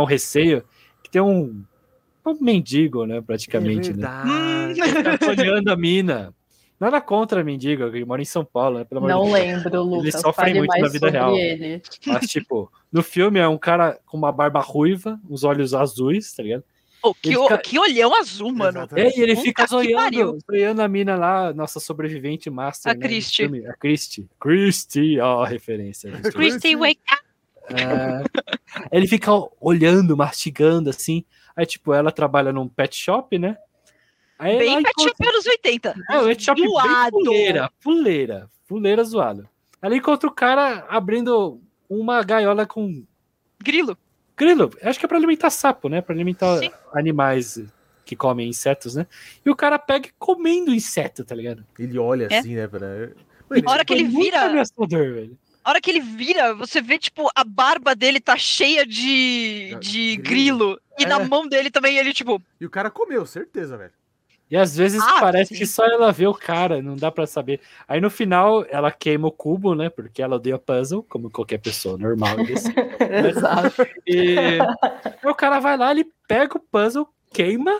[0.00, 0.64] um receio,
[1.02, 1.62] que tem um,
[2.24, 4.08] um mendigo, né, praticamente, é né?
[4.08, 4.80] verdade.
[4.80, 6.32] Ele tá olhando a mina.
[6.80, 8.84] Nada contra mendigo, ele mora em São Paulo, né?
[8.84, 9.62] Pelo amor Não de Deus.
[9.64, 10.14] lembro, Lucas.
[10.14, 11.36] sofre Fale muito mais na vida real.
[11.36, 11.82] ele.
[12.06, 16.42] Mas, tipo, no filme é um cara com uma barba ruiva, os olhos azuis, tá
[16.42, 16.64] ligado?
[17.02, 18.86] Oh, que, fica- que olhão azul, mano.
[18.94, 19.82] É, e ele Puta fica pariu.
[20.26, 22.92] zoiando, zoiando a mina lá, nossa sobrevivente master.
[22.92, 23.66] A né, Christie.
[23.66, 24.28] A Christie.
[24.40, 26.10] Christie, ó, a referência.
[26.32, 27.22] Christy, wake up.
[27.72, 28.22] É,
[28.92, 31.24] ele fica olhando, mastigando, assim.
[31.56, 33.56] Aí, tipo, ela trabalha num pet shop, né?
[34.40, 35.94] Aí Bem ela pet encontra- anos 80.
[36.10, 37.10] É, o pet shop bem Zoado.
[37.10, 39.50] fuleira, fuleira, fuleira zoada.
[39.82, 43.04] Ela encontra o cara abrindo uma gaiola com
[43.62, 43.96] Grilo.
[44.36, 44.70] grilo.
[44.82, 46.00] Acho que é pra alimentar sapo, né?
[46.00, 46.70] Pra alimentar Sim.
[46.94, 47.62] animais
[48.04, 49.06] que comem insetos, né?
[49.44, 51.64] E o cara pega e comendo inseto, tá ligado?
[51.78, 52.38] Ele olha É.
[52.38, 52.66] assim, né?
[52.66, 52.86] Pra...
[53.66, 55.38] A hora que ele vira- ameaçador, velho.
[55.62, 60.16] A hora que ele vira, você vê, tipo, a barba dele tá cheia de, de
[60.16, 60.58] Grilo.
[60.76, 60.80] grilo.
[60.98, 61.06] E É.
[61.06, 63.92] na mão dele também, ele, tipo, E o cara comeu, certeza, velho.
[64.50, 65.60] E às vezes Ah, parece sim.
[65.60, 67.60] que só ela vê o cara, não dá pra saber.
[67.86, 69.88] Aí no final ela queima o cubo, né?
[69.88, 72.40] Porque ela odeia puzzle, como qualquer pessoa normal.
[72.40, 72.74] e decente.
[73.28, 73.86] Exato.
[74.06, 74.58] E aí
[75.24, 77.78] o cara vai lá, ele pega o puzzle, queima.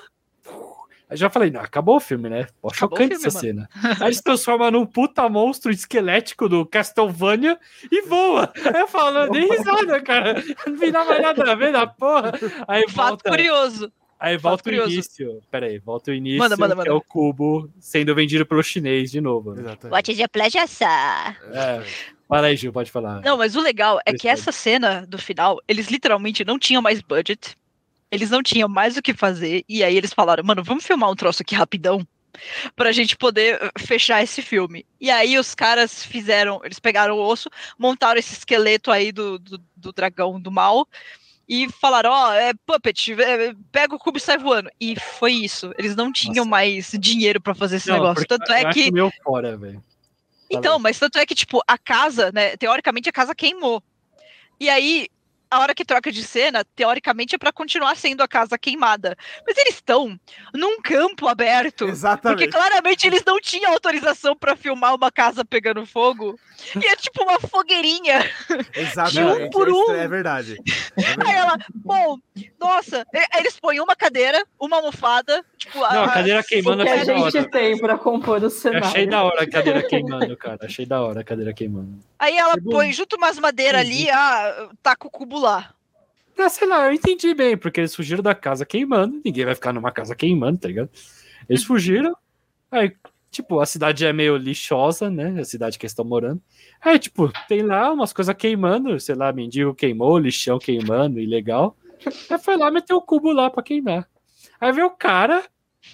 [1.08, 2.46] Aí já falei, não, acabou o filme, né?
[2.62, 3.68] Pô, chocante filme, essa cena.
[4.00, 7.58] Aí ele se transforma num puta monstro esquelético do Castlevania
[7.90, 8.52] e voa.
[8.72, 10.40] Aí eu falo, dei risada, cara.
[10.68, 12.30] Não vi nada mais nada a ver na porra.
[12.68, 13.92] Aí fato volta, curioso.
[14.20, 15.42] Aí volta o início.
[15.50, 16.90] Pera aí, volta o início, Manda, manda, que manda.
[16.90, 19.54] é o cubo sendo vendido pelo chinês de novo.
[19.54, 19.62] né?
[19.62, 20.12] Exatamente.
[20.12, 20.86] is your pleasure, sir?
[21.52, 21.82] É.
[22.28, 23.20] Fala aí, Gil, pode falar.
[23.22, 27.00] Não, mas o legal é que essa cena do final, eles literalmente não tinham mais
[27.00, 27.56] budget.
[28.08, 29.64] Eles não tinham mais o que fazer.
[29.68, 32.06] E aí eles falaram, mano, vamos filmar um troço aqui rapidão.
[32.76, 34.86] Pra gente poder uh, fechar esse filme.
[35.00, 36.60] E aí os caras fizeram.
[36.64, 40.86] Eles pegaram o osso, montaram esse esqueleto aí do, do, do dragão do mal.
[41.52, 44.70] E falaram, ó, é puppet, é, pega o cubo e sai voando.
[44.80, 45.74] E foi isso.
[45.76, 46.48] Eles não tinham Nossa.
[46.48, 48.24] mais dinheiro pra fazer esse Não, negócio.
[48.24, 48.92] Tanto é que.
[48.92, 49.82] meio fora, velho.
[50.48, 52.56] Então, mas tanto é que, tipo, a casa, né?
[52.56, 53.82] Teoricamente a casa queimou.
[54.60, 55.08] E aí,
[55.50, 59.16] a hora que troca de cena, teoricamente é pra continuar sendo a casa queimada.
[59.46, 60.18] Mas eles estão
[60.54, 61.78] num campo aberto.
[61.78, 62.48] Porque Exatamente.
[62.52, 66.38] claramente eles não tinham autorização pra filmar uma casa pegando fogo.
[66.80, 68.24] E é tipo uma fogueirinha.
[68.74, 69.44] Exatamente.
[69.46, 69.80] um por é um.
[69.80, 70.56] estra- É verdade.
[70.96, 71.32] É Aí verdade.
[71.36, 72.18] ela, bom,
[72.60, 76.92] nossa, aí eles põem uma cadeira, uma almofada, tipo, Não, a cadeira queimando O que
[76.92, 77.30] é a da hora.
[77.30, 78.86] gente tem pra compor o Eu cenário.
[78.86, 80.58] achei da hora a cadeira queimando, cara.
[80.62, 81.98] Achei da hora a cadeira queimando.
[82.18, 85.74] Aí ela põe junto umas madeiras ali, ah, taca o cubo lá.
[86.38, 89.72] Ah, sei lá, eu entendi bem, porque eles fugiram da casa queimando, ninguém vai ficar
[89.72, 90.88] numa casa queimando, tá ligado?
[91.48, 92.16] Eles fugiram,
[92.70, 92.94] aí,
[93.30, 95.38] tipo, a cidade é meio lixosa, né?
[95.40, 96.40] A cidade que eles estão morando.
[96.80, 101.76] Aí, tipo, tem lá umas coisas queimando, sei lá, mendigo queimou, lixão queimando, ilegal.
[102.30, 104.08] Aí foi lá meter o cubo lá pra queimar.
[104.58, 105.44] Aí vem o cara,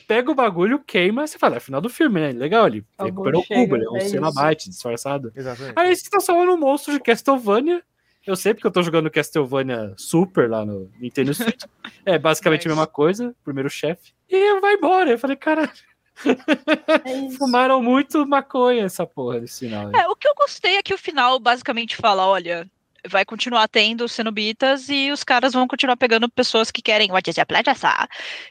[0.07, 2.33] pega o bagulho, queima, você fala, é final do filme, né?
[2.33, 4.01] Legal, ele Tá recuperou o cubo, ele é um é.
[4.01, 5.33] Cenobite disfarçado.
[5.35, 5.75] Exatamente.
[5.77, 7.83] Aí eles se transformam num monstro de Castlevania.
[8.27, 11.63] Eu sei porque eu tô jogando Castlevania Super lá no Nintendo Switch.
[12.05, 12.69] É basicamente a Nice.
[12.69, 14.13] mesma coisa, primeiro chefe.
[14.29, 15.11] E vai embora.
[15.11, 15.71] Eu falei, cara,
[16.25, 19.89] É fumaram muito maconha essa porra nesse final.
[19.89, 20.01] aí.
[20.03, 22.69] É, o que eu gostei é que o final basicamente fala, olha,
[23.09, 27.11] vai continuar tendo cenobitas e os caras vão continuar pegando pessoas que querem?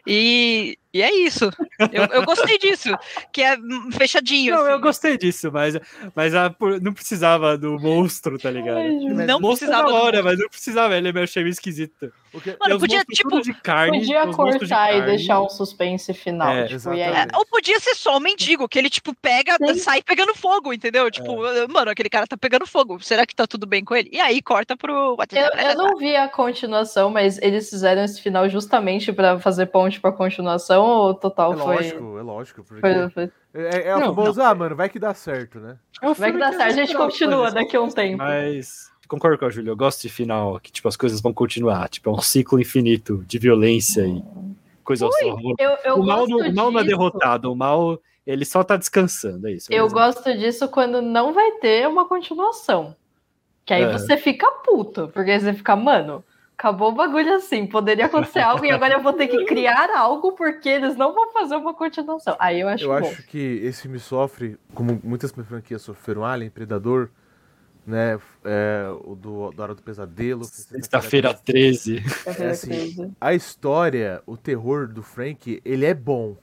[0.07, 1.49] E, e é isso.
[1.91, 2.89] Eu, eu gostei disso,
[3.33, 3.57] que é
[3.91, 4.55] fechadinho.
[4.55, 4.81] Não, eu assim.
[4.81, 5.77] gostei disso, mas,
[6.15, 8.77] mas a- não precisava do monstro, tá ligado?
[8.77, 8.89] Ai.
[8.89, 12.13] Não O monstro é precisava da hora, mas não precisava, ele é meio esquisito.
[12.33, 13.99] O que- Mano, Tem os podia, tipo, de carne.
[13.99, 16.53] Podia monstros de cortar e deixar um suspense final.
[16.53, 19.75] É, tipo, e aí, Ou podia ser só um mendigo, que ele, tipo, pega, Sim.
[19.75, 21.11] sai pegando fogo, entendeu?
[21.11, 21.37] Tipo,
[21.69, 23.01] mano, aquele cara tá pegando fogo.
[23.01, 24.09] Será que tá tudo bem com ele?
[24.13, 28.47] E aí corta pro Eu, eu não vi a continuação, mas eles fizeram esse final
[28.49, 31.75] justamente pra fazer ponte pra continuação ou total É foi.
[31.75, 32.63] lógico, é lógico.
[32.63, 35.77] Porque foi, foi- é, é o Não, famoso, ah, mano, vai que dá certo, né?
[36.01, 37.53] É um Vai que dá certo, a gente continua coisas.
[37.53, 38.17] daqui a um tempo.
[38.17, 41.87] Mas concordo com a Júlia, eu gosto de final que tipo as coisas vão continuar,
[41.89, 44.23] tipo é um ciclo infinito de violência e
[44.83, 45.55] coisas horrorosas.
[45.59, 48.75] Eu, eu O mal, não, o mal não é derrotado, o mal ele só tá
[48.75, 49.71] descansando, é isso.
[49.71, 52.95] Eu gosto disso quando não vai ter uma continuação.
[53.63, 53.91] Que aí É.
[53.91, 56.23] você fica puto, porque você fica, mano,
[56.57, 60.31] acabou o bagulho assim, poderia acontecer algo e agora eu vou ter que criar algo
[60.31, 62.35] porque eles não vão fazer uma continuação.
[62.39, 62.95] Aí eu acho Eu bom.
[62.95, 67.09] acho que esse filme sofre, como muitas franquias sofreram, Alien, Predador,
[67.85, 68.17] né?
[68.43, 70.45] É, o do, da Hora do Pesadelo.
[70.45, 72.01] Sexta-feira 13.
[72.01, 73.11] Sexta-feira é assim, 13.
[73.19, 76.35] A história, o terror do Frank, ele é bom.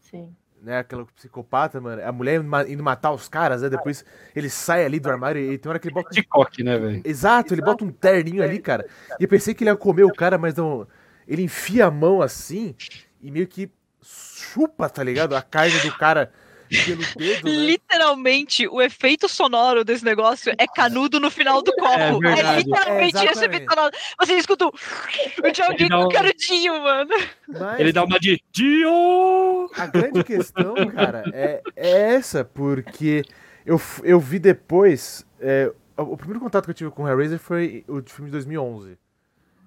[0.00, 0.34] Sim.
[0.62, 0.78] Né?
[0.78, 2.02] Aquela psicopata, mano.
[2.04, 3.68] A mulher indo ma- indo matar os caras, né?
[3.68, 4.04] Depois
[4.34, 6.10] ele sai ali do armário e tem hora que ele bota.
[6.10, 7.02] De coque, né, velho?
[7.04, 8.86] Exato, ele bota um terninho ali, cara.
[9.18, 10.86] E eu pensei que ele ia comer o cara, mas não.
[11.26, 12.74] Ele enfia a mão assim
[13.20, 13.70] e meio que
[14.02, 15.36] chupa, tá ligado?
[15.36, 16.32] A carne do cara
[16.68, 17.50] pelo dedo, né?
[17.66, 22.24] Literalmente, o efeito sonoro desse negócio é canudo no final do copo.
[22.26, 22.62] É, verdade.
[22.64, 23.92] literalmente É, esse efeito sonoro.
[24.20, 27.10] Você escuta o o Dioguinho dá um- com canudinho, mano.
[27.48, 29.70] Mas Ele dá uma de Dio!
[29.76, 33.24] a grande questão, cara, é, é essa, porque
[33.64, 35.26] eu, eu vi depois.
[35.40, 38.32] é, o primeiro contato que eu tive com o Hellraiser foi o de filme de
[38.32, 38.96] 2011.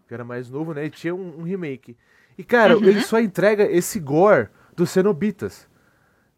[0.08, 0.86] Que era mais novo, né?
[0.86, 1.98] E tinha um, um remake.
[2.38, 2.84] E, cara, Uhum.
[2.86, 5.68] ele só entrega esse gore dos cenobitas.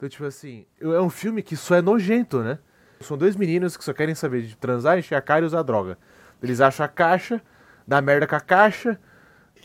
[0.03, 2.59] Então, tipo assim, é um filme que só é nojento, né?
[2.99, 5.97] São dois meninos que só querem saber de transar, encher a cara e usar droga.
[6.41, 7.41] Eles acham a caixa,
[7.87, 8.99] dá merda com a caixa,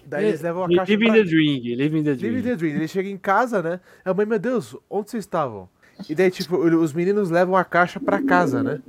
[0.07, 1.15] daí eles levam a caixa Living pra...
[1.15, 2.33] the Dream, Living the Dream.
[2.35, 2.77] Living the Dream.
[2.77, 3.81] Ele chega em casa, né?
[4.05, 5.69] A mãe, meu Deus, onde vocês estavam?
[6.09, 8.81] E daí, tipo, os meninos levam a caixa pra casa, né?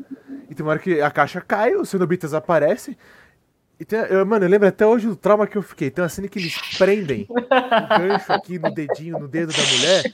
[0.52, 2.96] E tem uma hora que a caixa cai, os cenobitas aparecem.
[3.80, 5.90] E tem, eu, mano, eu lembro até hoje do trauma que eu fiquei.
[5.90, 7.34] Tem uma cena que eles prendem o
[8.00, 10.14] gancho aqui no dedinho, no dedo da mulher,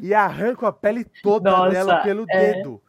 [0.00, 2.54] e arrancam a pele toda Nossa, dela pelo é.
[2.54, 2.80] dedo.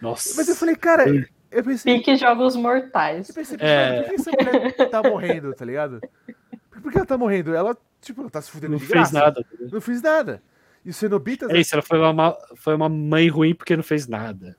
[0.00, 0.34] Nossa.
[0.36, 1.04] Mas eu falei, cara,
[1.50, 3.28] eu pensei, Pique jogos mortais.
[3.28, 4.02] eu pensei, É.
[4.02, 6.00] por que essa mulher tá morrendo, tá ligado?
[6.82, 7.54] Por que ela tá morrendo?
[7.54, 9.18] Ela, tipo, ela tá se fudendo Não de fez graça.
[9.18, 9.42] nada.
[9.42, 9.72] tá ligado?
[9.72, 10.42] Não fiz nada.
[10.84, 11.48] E os cenobitas.
[11.50, 14.54] É isso, ela foi uma, ma- foi uma mãe ruim porque não fez nada.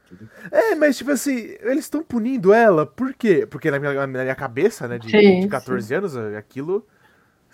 [0.52, 3.46] É, mas tipo assim, eles estão punindo ela, por quê?
[3.46, 6.86] Porque na minha, na minha cabeça, né, de, Sim, de 14 anos, aquilo.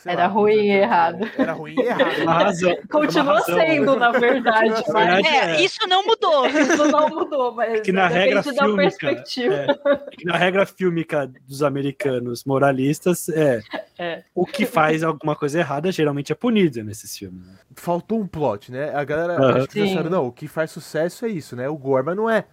[0.02, 1.30] Sei Era ruim e errado.
[1.38, 2.54] Era ruim e errado.
[2.90, 4.70] Continua razão, sendo, na verdade.
[4.70, 5.62] Na mas verdade, É, é.
[5.62, 6.46] isso não mudou.
[6.50, 9.54] Isso não mudou, mas que na regra depende da fílmica, perspectiva.
[9.56, 13.62] é, que na regra fílmica dos americanos moralistas, é,
[14.00, 14.24] É.
[14.34, 17.46] o que faz alguma coisa errada geralmente é punido nesses filmes.
[17.46, 17.54] né?
[17.76, 18.94] Faltou um plot, né?
[18.96, 19.58] A galera Aham.
[19.58, 21.70] acho que pensaram, não, o que faz sucesso é isso, né?
[21.70, 22.46] O Gore, mas não é.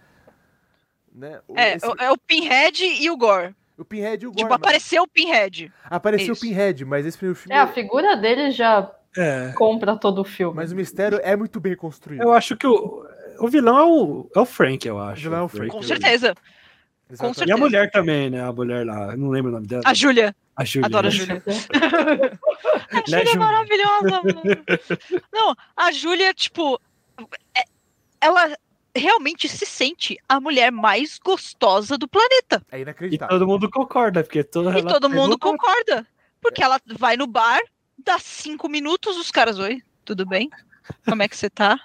[1.13, 1.39] Né?
[1.47, 3.55] O, É, esse- é o Pinhead e o Gore.
[3.79, 4.37] O Pinhead e o Gore.
[4.37, 5.71] Tipo, mas- apareceu o Pinhead.
[5.85, 6.45] Apareceu isso.
[6.45, 7.55] o Pinhead, mas esse primeiro filme.
[7.55, 10.55] É, a figura dele já É, compra todo o filme.
[10.55, 12.21] Mas o mistério é muito bem construído.
[12.21, 13.05] eu acho que o,
[13.39, 15.19] o vilão é o, é o Frank, eu acho.
[15.21, 15.69] O vilão é o Frank.
[15.71, 16.33] Com eu- certeza.
[17.11, 17.37] Exatamente.
[17.39, 17.57] E a certeza.
[17.57, 18.43] mulher também, né?
[18.43, 19.81] A mulher lá, não lembro o nome dela.
[19.83, 20.35] A Júlia.
[20.55, 20.85] A Julia.
[20.85, 21.17] Adoro a né?
[21.17, 21.41] Júlia.
[22.91, 23.39] A Né, Júlia é Júlia?
[23.39, 24.41] maravilhosa, mano.
[25.33, 26.79] Não, a Júlia, tipo,
[27.57, 27.63] é-
[28.21, 28.55] ela
[28.95, 32.63] realmente se sente a mulher mais gostosa do planeta.
[32.71, 33.37] É E inacreditável.
[33.39, 35.75] todo mundo concorda, porque toda E todo mundo concorda.
[35.95, 36.07] concorda.
[36.41, 37.59] Porque ela vai no bar,
[37.97, 40.49] dá cinco minutos, os caras, oi, tudo bem?
[41.05, 41.79] Como é que você tá?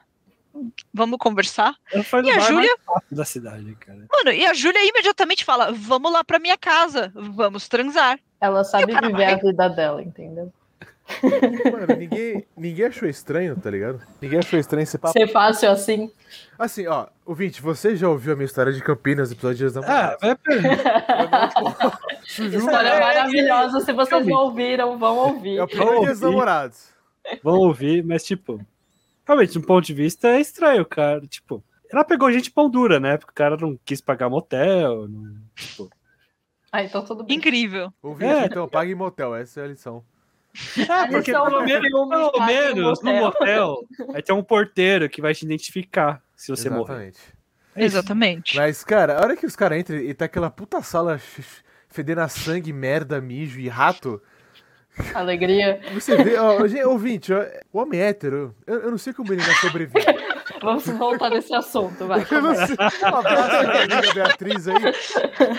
[0.92, 1.74] Vamos conversar?
[1.92, 2.70] E a Júlia?
[3.10, 4.06] da cidade, cara.
[4.10, 8.20] Mano, e a Júlia imediatamente fala: vamos lá pra minha casa, vamos transar.
[8.40, 9.32] Ela sabe viver vai.
[9.32, 10.52] a vida dela, entendeu?
[11.70, 14.00] Mano, ninguém, ninguém achou estranho, tá ligado?
[14.22, 15.12] Ninguém achou estranho esse papo.
[15.12, 16.10] Ser fácil assim.
[16.58, 20.20] Assim, ó, ouvinte, você já ouviu a minha história de Campinas, episódio de Ah, namorados?
[20.20, 21.50] vai
[22.24, 23.80] Suju História é- maravilhosa.
[23.80, 24.30] Se vocês realmente.
[24.32, 25.58] não ouviram, vão ouvir.
[25.58, 26.34] é o primeiro dia dos ouvi.
[26.36, 26.88] namorados.
[27.42, 28.60] Vão ouvir, mas tipo,
[29.26, 31.20] realmente, de um ponto de vista é estranho, cara.
[31.26, 33.16] Tipo, ela pegou gente pão dura, né?
[33.18, 35.06] Porque o cara não quis pagar motel.
[35.08, 35.34] Não...
[35.54, 35.90] Tipo,
[36.72, 37.36] Ah, então tudo bem.
[37.36, 37.92] Incrível.
[38.02, 38.46] Ouvinte, É.
[38.46, 40.02] então, pague em motel, essa é a lição.
[40.88, 43.76] Ah, Eles porque pelo no menos, pelo no menos no motel.
[44.12, 47.08] vai ter um porteiro que vai te identificar se você morrer.
[47.08, 47.18] Exatamente.
[47.76, 47.96] É isso.
[47.96, 48.56] Exatamente.
[48.56, 51.20] Mas, cara, a hora que os caras entram e tá aquela puta sala
[51.88, 54.22] fedendo a sangue, merda, mijo e rato,
[55.12, 55.80] Alegria.
[55.92, 59.42] você vê, ó, gente, ouvinte, ó, o homem hétero, eu, eu não sei como ele
[59.42, 60.04] vai sobreviver.
[60.62, 62.24] Vamos voltar nesse assunto, vai.
[62.30, 62.76] Eu não sei.
[63.02, 64.74] Um abraço pra Beatriz aí.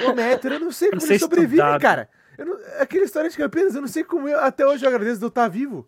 [0.04, 1.82] O homem hétero, eu não sei como Você ele sobrevive, estudado.
[1.82, 2.10] cara.
[2.38, 5.20] Eu não, aquela história de Campinas, eu não sei como eu, até hoje eu agradeço
[5.20, 5.88] de eu estar vivo.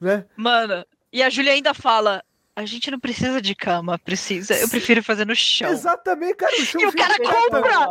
[0.00, 0.24] Né?
[0.36, 2.22] Mano, e a Júlia ainda fala:
[2.54, 4.54] a gente não precisa de cama, precisa.
[4.54, 5.70] Eu prefiro fazer no chão.
[5.70, 6.52] Exatamente, cara.
[6.52, 7.86] O chão E o cara compra!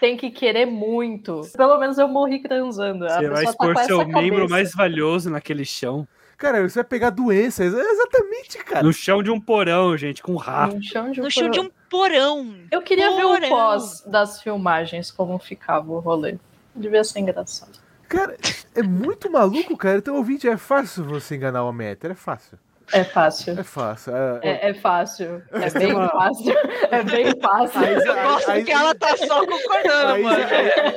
[0.00, 1.42] Tem que querer muito.
[1.56, 3.04] Pelo menos eu morri transando.
[3.06, 4.48] A Você vai tá expor com seu membro cabeça.
[4.48, 6.06] mais valioso naquele chão.
[6.36, 7.62] Cara, você vai pegar doença.
[7.64, 8.82] ex- Exatamente, cara.
[8.82, 10.76] No chão de um porão, gente, com rato.
[10.76, 11.66] No chão de um No chão de porão.
[11.68, 12.56] um porão.
[12.70, 13.48] Eu queria ver o porão.
[13.50, 16.38] pós das filmagens, como ficava o rolê.
[16.74, 17.72] Devia ser engraçado.
[18.08, 18.36] Cara,
[18.74, 19.98] é muito maluco, cara.
[19.98, 22.12] Então, ouvinte, é fácil você enganar o homem hétero.
[22.12, 22.58] É fácil.
[22.92, 23.56] É fácil.
[23.60, 24.12] É fácil.
[24.16, 25.40] É, É, é fácil.
[25.52, 26.52] É bem fácil.
[26.90, 27.78] É bem fácil.
[27.86, 30.42] Aí- Eu gosto aí- que ela tá só concordando, Aí, mano.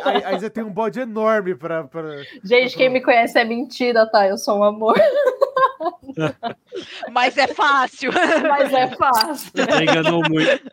[0.04, 1.84] aí, aí- você tem um bode enorme pra.
[1.84, 2.24] pra...
[2.44, 4.28] Gente, quem me conhece é mentira, tá?
[4.28, 4.96] Eu sou um amor.
[7.12, 8.12] Mas é fácil.
[8.12, 9.52] Mas é fácil.
[9.82, 10.72] Enganou muito.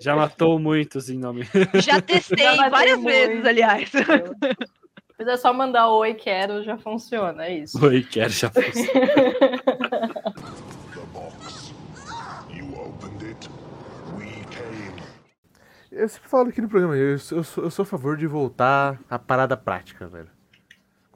[0.00, 1.44] Já matou muitos em nome.
[1.74, 3.06] Já testei já várias muito.
[3.06, 3.90] vezes, aliás.
[5.18, 7.84] Mas é só mandar oi, quero, já funciona, é isso.
[7.84, 8.90] Oi, quero, já funciona.
[15.90, 19.18] Eu sempre falo aqui no programa, eu sou, eu sou a favor de voltar à
[19.18, 20.35] parada prática, velho.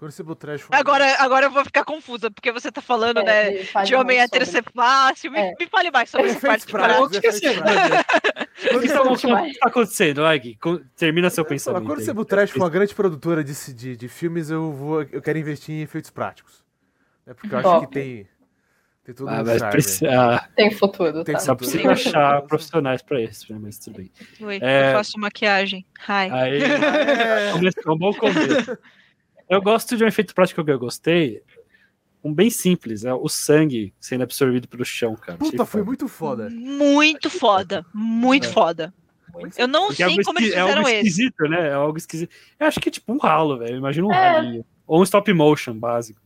[0.00, 3.22] Quando você botar trash Agora, agora eu vou ficar confusa, porque você tá falando, É,
[3.74, 3.84] né?
[3.84, 4.62] De homem hétero sobre.
[4.62, 5.30] ser fácil.
[5.30, 5.52] Me, É.
[5.60, 6.72] me fale mais sobre essa Efeitos parte.
[6.72, 7.16] práticos.
[7.20, 10.54] O que você- tá, o que tá acontecendo, Ag?
[10.56, 11.84] Co- Termina seu pensamento.
[11.86, 12.04] Quando aí.
[12.04, 15.74] você Trash for uma grande produtora de, de, de filmes, eu, vou, eu quero investir
[15.74, 16.64] em efeitos práticos.
[17.26, 17.86] É porque eu acho Top.
[17.86, 18.28] que tem,
[19.04, 21.40] tem todo Ah, mas precisa, ah, Tem futuro, Tem tá?
[21.40, 21.70] só futuro.
[21.70, 23.58] precisa achar profissionais pra isso, né?
[23.62, 24.10] mas tudo bem.
[24.40, 24.90] Oi, É.
[24.92, 25.84] Eu faço maquiagem.
[26.08, 26.30] Hi.
[26.30, 27.52] Aí, É.
[27.52, 28.78] começou um bom começo.
[29.50, 31.42] Eu gosto de um efeito prático que eu gostei.
[32.22, 35.38] Um bem simples, é o sangue sendo absorvido pelo chão, cara.
[35.40, 35.86] Achei Puta, foi foda.
[35.90, 36.50] muito foda.
[36.50, 37.84] Muito foda.
[37.92, 38.52] Muito É.
[38.52, 38.94] foda.
[39.56, 41.08] Eu não Porque é sei algo, como eles esqui- é algo fizeram esse.
[41.08, 41.68] esquisito, né?
[41.68, 42.30] É algo esquisito.
[42.58, 43.76] Eu acho que é tipo um ralo, velho.
[43.76, 44.30] Imagina um É.
[44.32, 44.64] ralinho.
[44.86, 46.20] Ou um stop motion básico.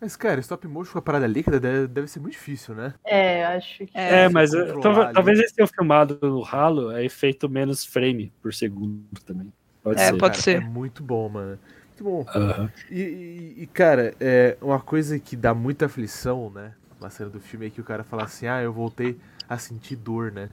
[0.00, 2.94] Mas, cara, stop motion com a parada líquida deve, deve ser muito difícil, né?
[3.04, 3.90] É, acho que.
[3.96, 8.32] É, É, mas eh, talvez- talvez eles tenham filmado no ralo, é feito menos frame
[8.40, 9.52] por segundo também.
[9.82, 10.10] Pode É, ser.
[10.12, 10.56] pode Cara, ser.
[10.56, 11.58] É muito bom, mano.
[12.00, 12.68] Muito bom.
[12.90, 16.74] E, e- e, cara, é uma coisa que dá muita aflição, né?
[17.00, 19.18] Na cena do filme é que o cara fala assim: ah, eu voltei
[19.48, 20.48] a sentir dor, né?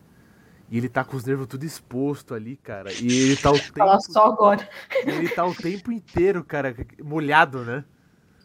[0.72, 2.92] E ele tá com os nervos tudo exposto ali, cara.
[2.94, 4.68] E ele tá o tempo, só agora.
[5.06, 7.84] ele tá o tempo inteiro, cara, molhado, né?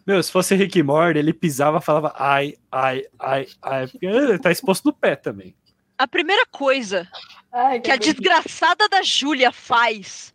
[0.07, 3.87] Meu, se fosse Rick Morty, ele pisava e falava ai, ai, ai, ai.
[3.87, 5.55] Porque ele tá exposto no pé também.
[5.97, 7.07] A primeira coisa
[7.51, 10.33] Ai, que a desgraçada da Júlia faz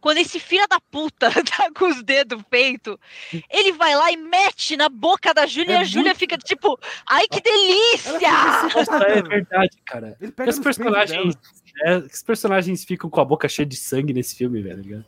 [0.00, 2.96] quando esse filho da puta tá com os dedos feitos,
[3.50, 6.38] ele vai lá e mete na boca da Júlia É e a Júlia muito- fica
[6.38, 8.20] tipo, ai que delícia!
[8.74, 10.16] Nossa, é verdade, cara.
[10.20, 11.34] Ele pega Os personagens,
[11.84, 14.76] é, os personagens ficam com a boca cheia de sangue nesse filme, velho.
[14.76, 15.04] tá ligado?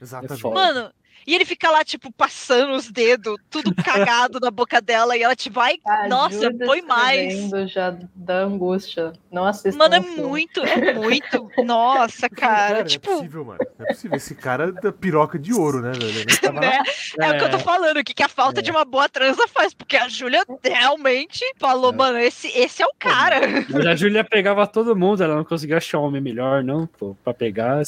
[0.00, 0.40] Exatamente.
[0.40, 0.54] foda.
[0.54, 0.92] Mano,
[1.26, 5.36] e ele fica lá, tipo, passando os dedos, tudo cagado na boca dela, e ela,
[5.36, 7.50] tipo, ai, nossa, põe mais.
[7.70, 9.12] já da angústia.
[9.30, 9.78] Não assista.
[9.78, 11.48] Mano, é muito, é muito.
[11.64, 13.60] Nossa, cara, não é tipo, possível, mano.
[13.78, 14.16] Não é possível.
[14.16, 16.22] Esse cara da piroca de ouro, né, velho?
[16.52, 16.78] Né?
[17.18, 19.48] É, o que eu tô falando, o que, que a falta de uma boa transa
[19.48, 21.96] faz, porque a Júlia realmente falou, É.
[21.96, 23.40] mano, esse, esse é o cara.
[23.70, 27.16] Mas a Júlia pegava todo mundo, ela não conseguia achar um homem melhor, não, pô,
[27.24, 27.82] pra pegar.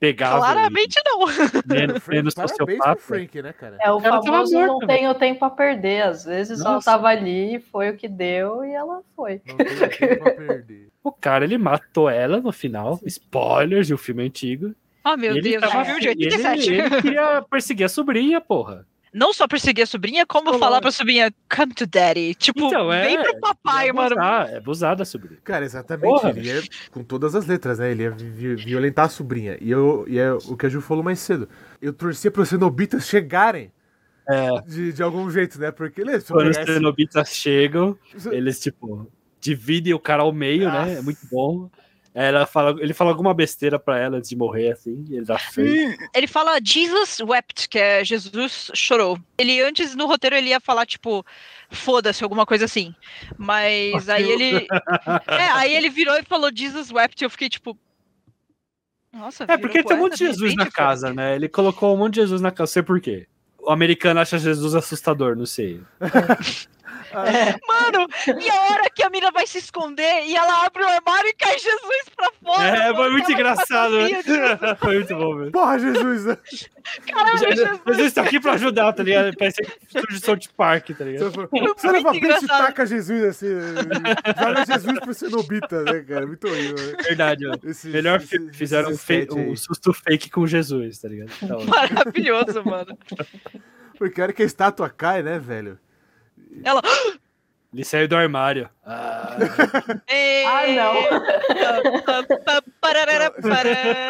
[0.00, 0.38] Pegava.
[0.38, 1.26] Claramente não.
[1.66, 3.00] Menos, menos parabéns pro sociopata.
[3.00, 3.76] Frank, né, cara?
[3.80, 6.02] É o Ela famoso morta, não tenho tempo a perder.
[6.02, 6.90] Às vezes ela Nossa.
[6.92, 9.40] tava ali, foi o que deu e ela foi.
[9.46, 10.88] Não tem tempo a perder.
[11.04, 13.00] O cara, ele matou ela no final.
[13.06, 14.74] Spoilers de um filme antigo.
[15.02, 16.72] Ah, meu E ele Deus, tava- um filme de e ele- 87.
[16.74, 18.84] Ele, queria perseguir a sobrinha, porra.
[19.12, 20.58] Não só perseguir a sobrinha, como Olá.
[20.58, 22.34] falar pra sobrinha, come to daddy.
[22.34, 24.12] Tipo, Então, é, vem pro papai, é mano.
[24.18, 25.38] abusar, É abusar da sobrinha.
[25.42, 26.10] Cara, exatamente.
[26.10, 27.90] Porra, ele ia, com todas as letras, né?
[27.90, 29.56] Ele ia vi- violentar a sobrinha.
[29.60, 31.48] E, eu, e é o que a Ju falou mais cedo.
[31.80, 33.72] Eu torcia para os cenobitas chegarem
[34.28, 35.70] É, de, de algum jeito, né?
[35.70, 37.98] Porque ele se eu quando os cenobitas chegam,
[38.30, 40.82] eles, tipo, dividem o cara ao meio, né?
[40.82, 41.02] É Nossa.
[41.02, 41.70] muito bom.
[42.14, 45.90] Ela fala, ele fala alguma besteira pra ela antes de morrer, assim, ele dá feio.
[45.90, 49.18] Hum, ele fala Jesus wept, que é Jesus chorou.
[49.36, 51.24] Ele antes no roteiro ele ia falar tipo
[51.70, 52.94] foda-se alguma coisa assim.
[53.36, 54.66] Mas aí ele
[55.28, 57.78] É, aí ele virou e falou Jesus wept e eu fiquei tipo
[59.12, 61.36] Nossa, É, porque tem um monte de poeta, Jesus na casa, né?
[61.36, 63.26] Ele colocou um monte de Jesus na casa, não sei por quê.
[63.58, 65.82] O americano acha Jesus assustador, não sei.
[67.12, 68.06] Mano,
[68.40, 71.34] e a hora que a mina vai se esconder e ela abre o armário e
[71.34, 72.68] cai Jesus pra fora.
[72.68, 73.92] É, mano, foi muito engraçado.
[73.98, 74.08] né?
[74.80, 75.52] foi muito bom, velho.
[75.52, 76.24] Porra, Jesus!
[76.26, 76.38] né?
[77.10, 77.80] Caralho, Jesus.
[77.86, 79.36] Jesus tá aqui pra ajudar, tá ligado?
[79.36, 81.30] Parece que de South Park, tá ligado?
[81.76, 83.46] Você leva peixe e taca Jesus assim.
[84.38, 86.26] Joga Jesus pro cenobita, né, cara?
[86.26, 86.76] Muito horrível.
[86.76, 86.96] né?
[87.02, 87.60] Verdade, mano.
[87.64, 91.28] Esse- Melhor esse- fi- fizeram um, esse um susto fake com Jesus, tá ligado?
[91.46, 91.70] Tá ótimo.
[91.70, 92.96] Maravilhoso, mano.
[93.98, 95.78] Porque a hora que a estátua cai, né, velho?
[96.64, 96.82] Ela.
[97.72, 98.68] Ele saiu do armário.
[98.84, 99.36] Ah,
[100.46, 100.68] Ah,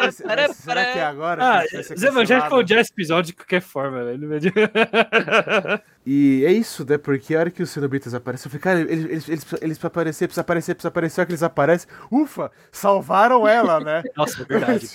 [0.07, 1.43] Esse- mas será que é agora?
[1.43, 1.63] ah
[1.93, 4.29] os evangélicos vão odiar esse episódio de qualquer forma, velho.
[6.05, 6.97] E é isso, né?
[6.97, 9.77] Porque a hora que os cenobitas aparecem, eu falei, cara, eles, eles, eles, precisam- eles
[9.77, 11.19] precisam aparecer, precisa aparecer, precisa aparecer.
[11.19, 14.01] A hora que eles aparecem, ufa, salvaram ela, né?
[14.17, 14.89] Nossa, é verdade.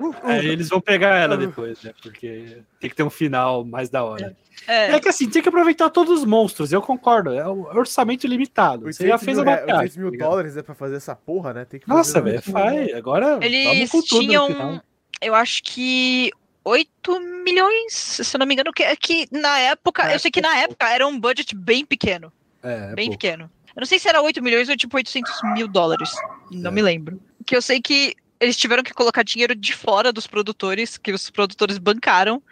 [0.00, 0.14] Uh, uh.
[0.24, 1.92] Aí eles vão pegar ela depois, né?
[2.02, 4.34] Porque tem que ter um final mais da hora.
[4.66, 7.30] É, É que assim, tem que aproveitar todos os monstros, eu concordo.
[7.32, 8.84] É um orçamento limitado.
[8.92, 9.82] Você já 800 fez a mil, re- maquiagem.
[9.82, 11.64] 800 mil tá dólares, né, pra fazer essa porra, né?
[11.64, 12.94] Tem que fazer Nossa, velho, faz.
[12.94, 14.82] Agora vamos eles tinham,
[15.20, 16.30] eu acho que
[16.64, 20.40] 8 milhões, se eu não me engano, que, que na época, É, eu sei que
[20.40, 23.12] na época era um budget bem pequeno, É, bem pô.
[23.12, 23.50] pequeno.
[23.74, 26.10] Eu não sei se era 8 milhões ou tipo 800 mil dólares,
[26.50, 26.74] não É.
[26.74, 27.20] me lembro.
[27.44, 31.30] Que eu sei que eles tiveram que colocar dinheiro de fora dos produtores, que os
[31.30, 32.42] produtores bancaram,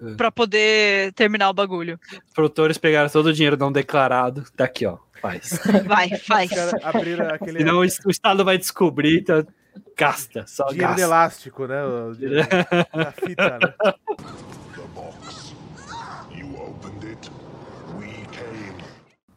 [0.00, 0.14] É.
[0.14, 1.98] pra poder terminar o bagulho.
[2.12, 4.44] Os produtores pegaram todo o dinheiro não declarado.
[4.56, 4.98] Tá aqui, ó.
[5.20, 5.58] Faz.
[5.86, 6.50] Vai, faz.
[6.82, 7.58] Aquele.
[7.58, 9.22] Senão o Estado vai descobrir.
[9.22, 9.44] Tá...
[9.96, 11.02] Gasta, só Dinheiro de gasta.
[11.02, 11.82] elástico, né?
[11.84, 12.46] o dinheiro
[12.94, 13.74] Da fita, né?
[13.78, 15.54] The box.
[16.30, 17.30] You opened it.
[17.98, 18.74] We came.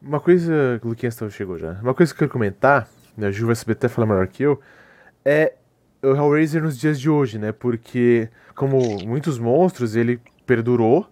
[0.02, 0.80] Uma coisa.
[0.84, 1.74] O Luquinhas então chegou já.
[1.82, 3.28] Uma coisa que eu quero comentar, né?
[3.28, 4.60] A Ju vai saber até falar melhor que eu,
[5.24, 5.54] é
[6.04, 7.52] o Hellraiser nos dias de hoje, né?
[7.52, 11.06] Porque, como muitos monstros, ele perdurou,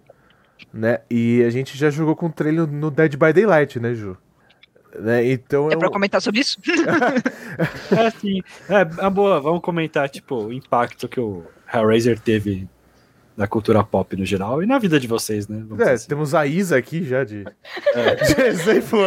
[0.72, 0.98] né?
[1.10, 4.16] E a gente já jogou com o trailer no Dead by Daylight, né, Ju?
[4.98, 5.30] Né?
[5.30, 6.58] Então É é pra um- comentar sobre isso?
[7.96, 8.40] É, sim.
[8.68, 12.66] É, é boa, vamos comentar, tipo, o impacto que o Hellraiser teve
[13.36, 15.62] na cultura pop no geral e na vida de vocês, né?
[15.68, 16.08] Vamos É, assim.
[16.08, 17.44] temos a Isa aqui já de,
[18.34, 18.98] de exemplo.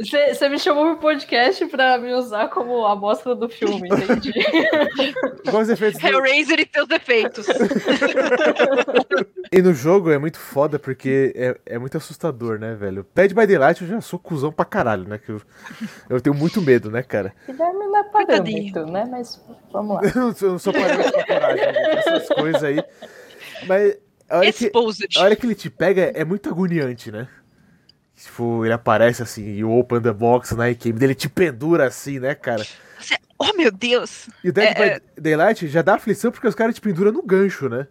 [0.00, 4.32] Você me chamou pro podcast pra me usar como amostra do filme, entendi.
[5.52, 6.06] Os efeitos do...
[6.06, 7.46] Hellraiser e seus defeitos.
[9.50, 13.06] E no jogo é muito foda porque é, é muito assustador, né, velho?
[13.14, 15.16] Dead by Daylight eu já sou cuzão pra caralho, né?
[15.16, 15.40] Que eu,
[16.10, 17.32] eu tenho muito medo, né, cara?
[17.46, 19.08] Guilherme não é parâmetro, né?
[19.10, 20.02] Mas vamos lá.
[20.14, 22.84] Eu não sou, parâmetro pra coragem, gente, essas coisas aí.
[23.66, 23.96] Mas
[24.28, 25.18] a hora, que, Exposed.
[25.18, 27.28] a hora que ele te pega é muito agoniante, né?
[28.16, 32.18] Tipo, ele aparece assim, e o Open the Box na game dele te pendura assim,
[32.18, 32.64] né, cara?
[32.98, 34.28] Você- Oh, meu Deus.
[34.42, 37.22] E o Dead É, by Daylight já dá aflição porque os caras te penduram no
[37.22, 37.86] gancho, né?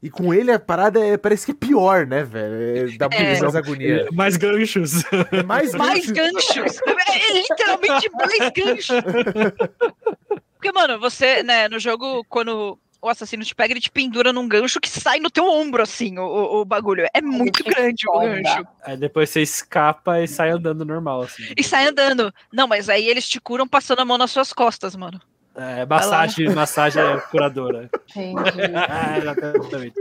[0.00, 2.88] E com ele a parada é, parece que é pior, né, velho?
[2.92, 3.40] É, dá muito É.
[3.40, 4.08] mais agonia.
[4.12, 5.02] Mais ganchos.
[5.32, 6.54] É mais, Mais gancho.
[6.54, 6.78] ganchos.
[6.86, 8.96] É literalmente mais ganchos.
[10.54, 14.46] Porque, mano, você, né, no jogo, quando o assassino te pega, ele te pendura num
[14.48, 17.04] gancho que sai no teu ombro, assim, o, o- bagulho.
[17.12, 18.64] É muito grande o gancho.
[18.84, 21.42] Aí depois você escapa e sai andando normal, assim.
[21.56, 22.32] E sai andando.
[22.52, 25.20] Não, mas aí eles te curam passando a mão nas suas costas, mano.
[25.54, 27.90] É, massagem, massagem é curadora.
[28.16, 28.72] Entendi.
[28.88, 29.94] Ah, exatamente.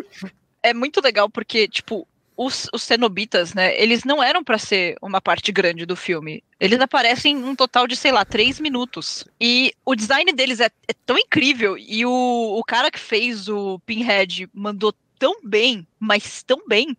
[0.64, 2.08] É muito legal porque, tipo,
[2.44, 6.44] os, os cenobitas, né, eles não eram pra ser uma parte grande do filme.
[6.60, 9.24] Eles aparecem um total de, sei lá, três minutos.
[9.40, 11.78] E o design deles é, é tão incrível.
[11.78, 12.10] E o,
[12.58, 16.98] o cara que fez o Pinhead mandou tão bem, mas tão bem,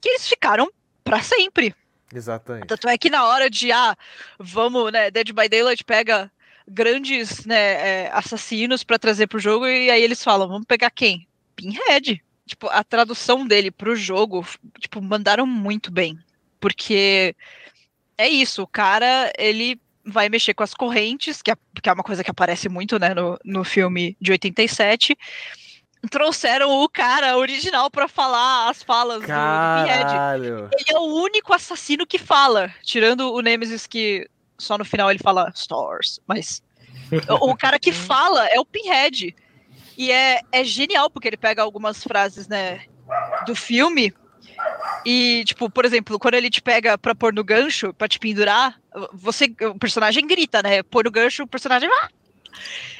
[0.00, 0.72] que eles ficaram
[1.04, 1.74] pra sempre.
[2.14, 2.66] Exatamente.
[2.66, 3.94] Tanto é que na hora de, ah,
[4.38, 6.32] vamos, né, Dead by Daylight pega
[6.66, 11.28] grandes né, é, assassinos pra trazer pro jogo, e aí eles falam, vamos pegar quem?
[11.54, 12.24] Pinhead.
[12.46, 14.46] Tipo, a tradução dele pro jogo,
[14.78, 16.18] tipo, mandaram muito bem.
[16.60, 17.34] Porque
[18.18, 22.02] é isso, o cara, ele vai mexer com as correntes, que é, que é uma
[22.02, 25.16] coisa que aparece muito, né, no, no filme de 87.
[26.10, 30.68] Trouxeram o cara original pra falar as falas do, do Pinhead Caralho.
[30.72, 34.28] ele é o único assassino que fala, tirando o Nemesis que
[34.58, 36.62] só no final ele fala stars, mas
[37.40, 39.34] o cara que fala é o Pinhead.
[39.96, 42.82] E é, é genial porque ele pega algumas frases, né,
[43.46, 44.12] do filme
[45.04, 48.80] e tipo, por exemplo, quando ele te pega pra pôr no gancho, pra te pendurar,
[49.12, 50.82] você o personagem grita, né?
[50.82, 52.08] Pôr no gancho, o personagem ah!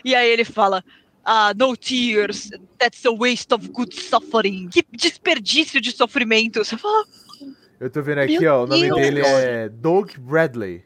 [0.04, 0.84] E aí ele fala
[1.24, 4.68] ah, no tears, that's a waste of good suffering.
[4.68, 6.62] Que desperdício de sofrimento.
[6.62, 7.06] Você fala,
[7.80, 8.64] Eu tô vendo aqui, ó.
[8.64, 10.84] O nome dele é Doug Bradley.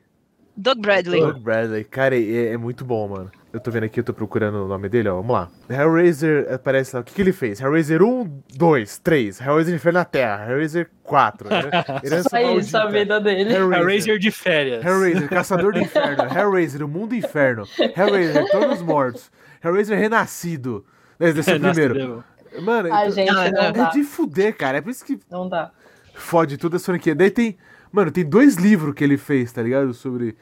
[0.56, 1.20] Doug Bradley.
[1.20, 1.84] Doug Bradley.
[1.84, 3.32] Cara, é, é muito bom, mano.
[3.50, 5.16] Eu tô vendo aqui, eu tô procurando o nome dele, ó.
[5.16, 5.48] Vamos lá.
[5.70, 7.00] Hellraiser, aparece lá.
[7.00, 7.60] O que, que ele fez?
[7.60, 9.40] Hellraiser 1, 2, 3.
[9.40, 10.50] Hellraiser Inferno na Terra.
[10.50, 11.48] Hellraiser 4.
[11.48, 11.60] Né?
[12.04, 13.50] Herança Só isso a vida dele.
[13.54, 13.78] Hellraiser.
[13.78, 14.84] Hellraiser de férias.
[14.84, 16.24] Hellraiser, Caçador do Inferno.
[16.38, 17.64] Hellraiser, o Mundo Inferno.
[17.96, 19.30] Hellraiser, Todos os Mortos.
[19.64, 20.84] Hellraiser Renascido.
[21.18, 22.24] Esse é o primeiro.
[22.60, 23.88] Mano, então- gente, Ah, não é dá.
[23.90, 24.78] de fuder, cara.
[24.78, 25.70] É por isso que Não dá.
[26.14, 27.14] fode tudo a franquia.
[27.14, 27.56] Daí tem.
[27.90, 29.94] Mano, tem dois livros que ele fez, tá ligado?
[29.94, 30.36] Sobre.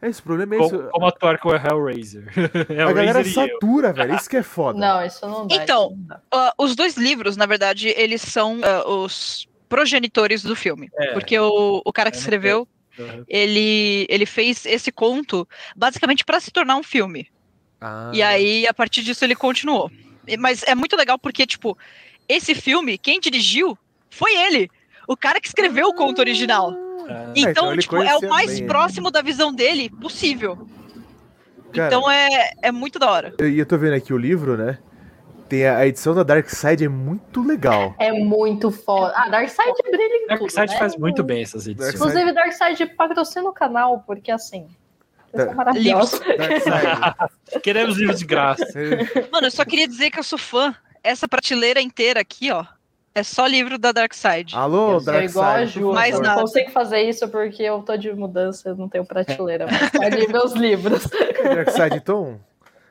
[0.00, 0.70] Esse problema é isso.
[0.70, 2.24] Como, como atuar com o Hellraiser.
[2.88, 3.24] A galera eu.
[3.24, 4.14] satura, velho.
[4.14, 4.78] Isso que é foda.
[4.78, 5.56] Não, isso não dá.
[5.56, 6.20] Então, não dá.
[6.32, 10.88] Ah, os dois livros, na verdade, eles são ah, os progenitores do filme.
[10.96, 11.12] É.
[11.12, 12.66] Porque o, o cara que É, escreveu,
[12.98, 13.24] Uhum.
[13.28, 15.46] ele, ele fez esse conto
[15.76, 17.28] basicamente para se tornar um filme.
[17.80, 19.88] Ah, E aí, a partir disso, ele continuou.
[20.38, 21.78] Mas é muito legal porque, tipo,
[22.28, 23.78] esse filme, quem dirigiu
[24.10, 24.68] foi ele.
[25.06, 26.74] O cara que escreveu o conto original.
[27.08, 28.68] Ah, então Então, tipo, é o mais bem, né?
[28.68, 30.68] próximo da visão dele possível.
[31.72, 33.34] Cara, Então é, é muito da hora.
[33.40, 34.78] E eu tô vendo aqui o livro, né?
[35.48, 37.94] Tem a, a edição da Dark Side é muito legal.
[37.98, 39.14] É muito foda.
[39.16, 40.78] Ah, Darkseid brilha em tudo, Darkseid né?
[40.78, 41.94] faz muito bem essas edições.
[41.94, 44.68] Inclusive, Darkseid patrocina o canal, porque assim.
[45.32, 45.46] É.
[45.54, 45.76] Dark
[46.60, 47.60] Side.
[47.62, 48.66] Queremos livros de graça.
[49.32, 50.74] Mano, eu só queria dizer que eu sou fã.
[51.02, 52.66] Essa prateleira inteira aqui, ó,
[53.14, 54.54] é só livro da Dark Side.
[54.54, 55.72] Alô, Eu Dark igual a Side.
[55.72, 58.88] Ju, por Mais eu não consigo fazer isso porque eu tô de mudança, eu não
[58.88, 59.66] tenho prateleira.
[59.66, 61.06] Mas pode meus livros.
[61.42, 62.40] Dark Side, então.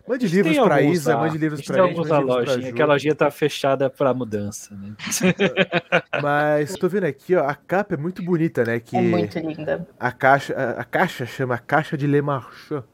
[0.07, 1.21] Mande livros Tem pra alguns Isa, lá.
[1.21, 2.73] mande livros Tem pra gente, alguns lojinha, Ju.
[2.73, 4.93] que a lojinha tá fechada pra mudança, né?
[6.23, 8.79] Mas tô vendo aqui, ó, a capa é muito bonita, né?
[8.79, 9.85] Que É muito linda.
[9.99, 12.85] a caixa, a, a caixa chama Caixa de Le Marchand.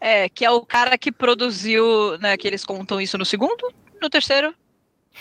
[0.00, 3.72] É, que é o cara que produziu, né, que eles contam isso no segundo,
[4.02, 4.52] no terceiro,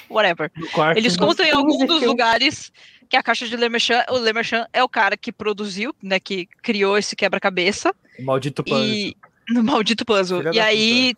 [0.10, 0.52] whatever.
[0.96, 2.72] Eles contam em algum dos lugares
[3.10, 6.98] que a caixa de Lemerchan, o Lemerchan é o cara que produziu, né, que criou
[6.98, 8.84] esse quebra-cabeça o maldito puzzle.
[8.86, 9.16] e
[9.50, 10.40] no maldito puzzle.
[10.40, 11.16] Filha e aí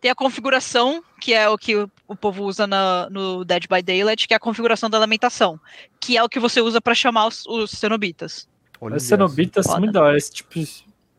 [0.00, 3.82] tem a configuração, que é o que o, o povo usa na- no Dead by
[3.82, 5.58] Daylight, que é a configuração da lamentação,
[5.98, 8.46] que é o que você usa pra chamar os, os cenobitas.
[8.78, 10.18] Olha Os cenobitas são muito da hora.
[10.18, 10.50] Esse tipo,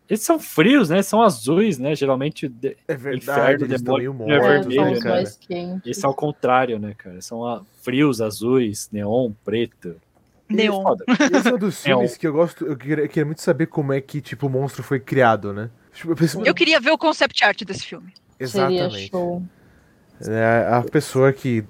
[0.09, 1.01] eles são frios, né?
[1.01, 1.95] São azuis, né?
[1.95, 5.81] Geralmente de- É Inferno, verdade, eles estão meio demônio, é mortos, vermelho, né, cara?
[5.85, 7.21] eles são ao contrário, né, cara?
[7.21, 9.95] São ah, frios, azuis, neon, preto.
[10.49, 10.81] Neon.
[10.81, 11.03] Foda.
[11.09, 12.65] Esse é um dos É filmes que eu gosto.
[12.65, 15.69] Eu queria, eu queria muito saber como é que, tipo, o monstro foi criado, né?
[15.93, 18.13] Tipo, eu penso, Eu queria ver o concept art desse filme.
[18.39, 19.09] Seria Exatamente.
[19.09, 19.43] show.
[20.21, 21.65] É, a pessoa que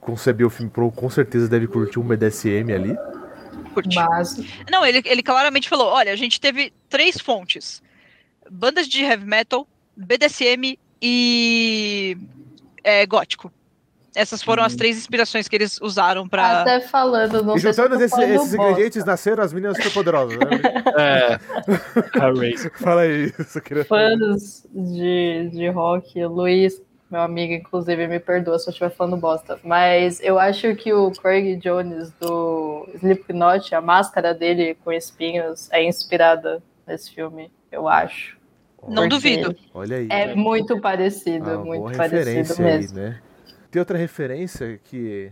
[0.00, 2.96] concebeu o filme pro, com certeza deve curtir um BDSM ali.
[3.72, 3.96] Curti.
[3.96, 4.48] Base.
[4.70, 7.82] Não, ele, ele claramente falou: olha, a gente teve três fontes:
[8.50, 9.66] bandas de heavy metal,
[9.96, 12.16] BDSM e
[12.84, 13.52] é, gótico.
[14.14, 16.60] Essas foram as três inspirações que eles usaram pra.
[16.60, 18.70] Até falando, não e se juntando tô esses, falando esses bosta.
[18.70, 20.60] ingredientes nasceram as meninas superpoderosas, né?
[20.98, 21.38] É.
[22.78, 26.78] Fala isso eu queria fãs de, de rock, Luiz,
[27.12, 31.10] meu amigo, inclusive, me perdoa se eu estiver falando bosta, mas eu acho que o
[31.10, 38.38] Craig Jones do Slipknot, a máscara dele com espinhos, é inspirada nesse filme, eu acho.
[38.88, 39.54] Não duvido.
[39.74, 40.08] Olha aí.
[40.10, 42.98] É muito parecido, Ah, muito parecido mesmo.
[42.98, 43.20] aí, né?
[43.70, 45.30] Tem outra referência que.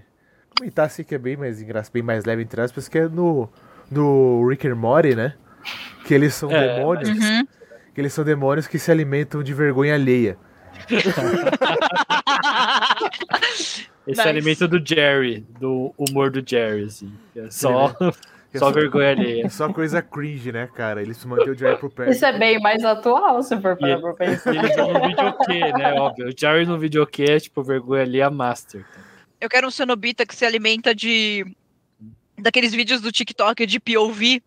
[0.57, 3.49] Comentar assim que é bem mais engraçado, bem mais leve entre aspas, que é no,
[3.91, 5.35] no Rick and Morty, né?
[6.05, 7.09] Que eles são É, demônios.
[7.09, 7.47] Uhum.
[7.95, 10.37] Que eles são demônios que se alimentam de vergonha alheia.
[14.07, 14.21] Esse Nice.
[14.21, 17.13] é o alimento do Jerry, do humor do Jerry, assim.
[17.37, 17.93] É só,
[18.51, 19.45] Que é só vergonha alheia.
[19.47, 21.03] É só coisa cringe, né, cara?
[21.03, 22.11] Eles mantêm o Jerry por perto.
[22.13, 24.55] Isso é bem mais atual, se for parar pra pensar.
[24.55, 25.93] E eles vão no videokê, né?
[25.95, 26.29] Óbvio.
[26.29, 28.85] O Jerry no videokê é tipo vergonha alheia master.
[29.41, 31.47] Eu quero um cenobita que se alimenta de.
[32.39, 34.43] Daqueles vídeos do TikTok de POV.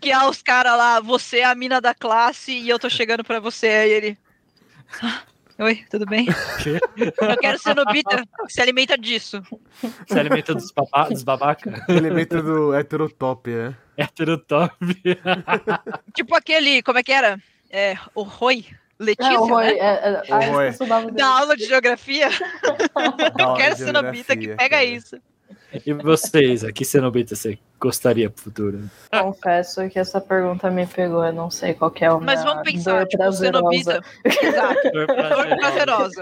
[0.00, 3.22] Que é os caras lá, você é a mina da classe e eu tô chegando
[3.24, 3.66] pra você.
[3.68, 4.18] Aí ele.
[5.58, 6.26] "Ah, Oi, tudo bem?
[6.62, 6.78] Quê?
[6.96, 9.42] Eu quero cenobita que se alimenta disso.
[10.06, 11.84] Se alimenta dos, baba dos babaca.
[11.88, 13.76] Elemento do heterotop, né?
[13.96, 14.74] Hétero top.
[16.14, 16.82] Tipo aquele.
[16.82, 17.38] Como é que era?
[17.70, 18.66] É, o Roy?
[18.98, 19.72] Letícia, É, o Roy, né?
[19.72, 21.10] é, é, O ah, Roy.
[21.12, 22.28] Da aula de geografia.
[23.38, 24.84] Eu quero de cenobita que pega cara.
[24.84, 25.20] isso.
[25.84, 28.80] E vocês, a que cenobita você gostaria pro futuro?
[29.10, 32.62] Confesso que essa pergunta me pegou, eu não sei qual que é o Mas vamos
[32.62, 34.02] pensar, tipo, cenobita.
[34.24, 34.90] Exato.
[34.92, 36.20] Dor prazerosa.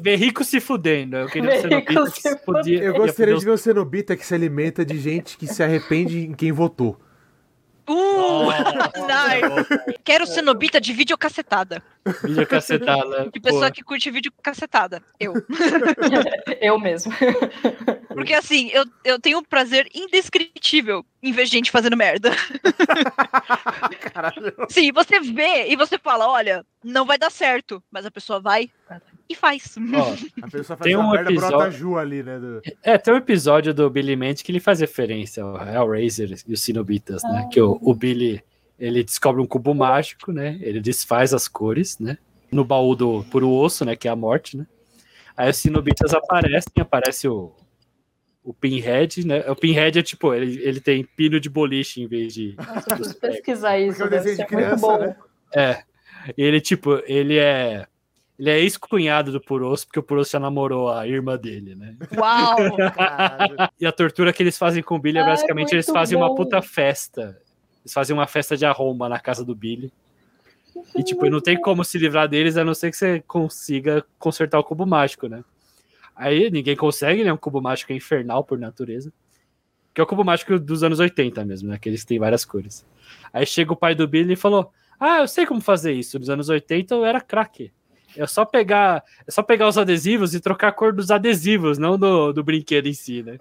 [0.00, 1.16] Ver rico se fudendo.
[1.16, 2.82] Eu queria Ver um cenobita se se podia.
[2.82, 6.26] Eu ia gostaria de ver o Cenobita que se alimenta de gente que se arrepende
[6.26, 6.98] em quem votou.
[7.88, 8.48] Uh!
[9.08, 9.98] Nice.
[10.04, 11.82] Quero cenobita de videocassetada.
[12.22, 13.30] Vídeo cacetada.
[13.32, 13.72] De pessoa pô.
[13.72, 15.02] que curte vídeo cacetada.
[15.18, 15.34] Eu.
[16.60, 17.12] Eu mesmo.
[18.08, 22.30] Porque assim, eu, eu tenho um prazer indescritível em ver gente fazendo merda.
[24.12, 24.54] Caralho.
[24.68, 27.82] Sim, você vê e você fala, olha, não vai dar certo.
[27.90, 28.70] Mas a pessoa vai
[29.28, 29.74] e faz.
[29.94, 32.38] Ó, A pessoa faz Tem uma um merda, brota episódio- Ju ali, né?
[32.38, 36.52] do- É, tem um episódio do Billy Mandy que ele faz referência ao Hellraiser e
[36.52, 37.48] os Cenobitas, né?
[37.52, 38.42] Que o, o Billy,
[38.78, 40.58] ele descobre um cubo mágico, né?
[40.60, 42.16] Ele desfaz as cores, né?
[42.50, 43.94] No baú do puro osso, né?
[43.96, 44.66] Que é a morte, né?
[45.36, 47.52] Aí os Cenobitas aparecem, aparece o,
[48.42, 49.40] o Pinhead, né?
[49.50, 52.56] O Pinhead é tipo, ele, ele tem pino de boliche em vez de...
[52.56, 54.98] Nossa, pesquisar isso, Porque é deve ser de muito criança, bom.
[54.98, 55.16] né?
[55.54, 55.82] É.
[56.36, 57.86] Ele, tipo, ele é...
[58.38, 61.96] Ele é ex-cunhado do Purosso, porque o Purosso já namorou a irmã dele, né?
[62.16, 62.76] Uau!
[62.94, 63.56] Caralho.
[63.80, 66.28] E a tortura que eles fazem com o Billy é Ai, basicamente eles fazem uma
[66.28, 66.36] bom.
[66.36, 67.36] puta festa.
[67.82, 69.92] Eles fazem uma festa de arromba na casa do Billy.
[70.94, 74.60] E, tipo, não tem como se livrar deles a não ser que você consiga consertar
[74.60, 75.42] o cubo mágico, né?
[76.14, 77.32] Aí ninguém consegue, né?
[77.32, 79.12] Um cubo mágico é infernal por natureza.
[79.92, 81.74] Que é o cubo mágico dos anos 80 mesmo, né?
[81.74, 82.86] Aqueles que tem várias cores.
[83.32, 84.70] Aí chega o pai do Billy e falou:
[85.00, 86.20] Ah, eu sei como fazer isso.
[86.20, 87.72] Nos anos 80 eu era craque.
[88.16, 91.98] É só pegar, é só pegar os adesivos e trocar a cor dos adesivos, não
[91.98, 93.36] do, do brinquedo em si, né?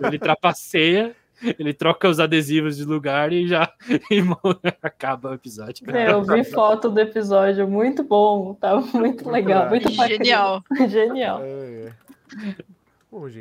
[0.00, 1.14] Ele trapaceia,
[1.58, 3.72] ele troca os adesivos de lugar e já
[4.10, 4.22] e
[4.82, 5.86] acaba o episódio.
[5.86, 9.90] Meu, eu vi foto do episódio, muito bom, tá muito legal, muito.
[9.90, 10.62] Genial.
[10.88, 11.40] Genial.
[11.42, 11.92] É, é.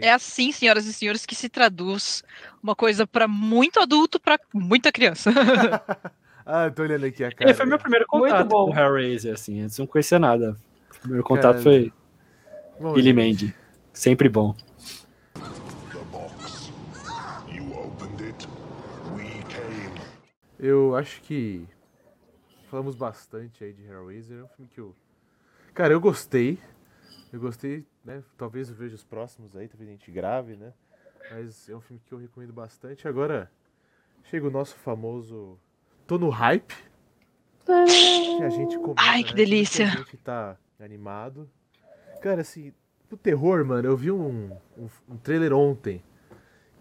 [0.02, 2.26] É assim, senhoras e senhores, que se traduz
[2.62, 5.32] uma coisa pra muito adulto pra muita criança.
[6.44, 7.50] Ah, eu tô olhando aqui a cara.
[7.50, 8.66] Ele foi meu primeiro Muito contato bom.
[8.66, 10.58] com o Hellraiser, assim, antes não conhecia nada.
[11.02, 11.94] Primeiro contato Cara, foi
[12.80, 13.56] Bom, Billy gente, Mandy.
[13.92, 14.54] Sempre bom.
[15.34, 16.72] The box.
[17.52, 18.48] You opened it.
[19.16, 20.00] We came.
[20.60, 21.68] Eu acho que
[22.70, 24.40] falamos bastante aí de Hellraiser.
[24.40, 24.96] É um filme que eu.
[25.74, 26.60] Cara, eu gostei.
[27.34, 28.24] Eu gostei, né?
[28.38, 30.74] Talvez eu veja os próximos aí, talvez a gente grave, né?
[31.32, 33.08] Mas é um filme que eu recomendo bastante.
[33.08, 33.50] Agora,
[34.24, 35.58] chega o nosso famoso.
[36.06, 36.76] Tô no hype.
[37.66, 39.36] Que a gente comenta, Ai, que né?
[39.36, 39.86] delícia.
[39.86, 41.50] A gente tá animado.
[42.22, 42.74] Cara, assim,
[43.08, 46.04] pro terror, mano, eu vi um, um, um trailer ontem.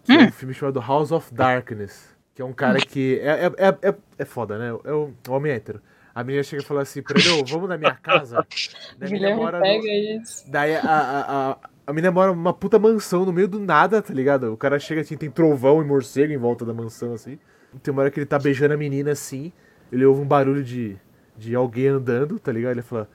[0.03, 0.21] Que Hum.
[0.21, 2.15] é um filme chamado House of Darkness.
[2.33, 3.19] Que é um cara que.
[3.19, 4.69] É, é, é, é, é foda, né?
[4.69, 5.81] É o, é o homem hétero.
[6.13, 8.45] A menina chega e fala assim ô, vamos na minha casa.
[8.97, 10.49] Daí a menina mora no- isso.
[10.51, 14.13] Daí a, a, a, a menina mora numa puta mansão no meio do nada, tá
[14.13, 14.51] ligado?
[14.51, 17.39] O cara chega assim, tem trovão e morcego em volta da mansão, assim.
[17.81, 19.53] Tem uma hora que ele tá beijando a menina assim,
[19.89, 20.97] ele ouve um barulho de,
[21.37, 22.71] de alguém andando, tá ligado?
[22.73, 23.09] Ele fala,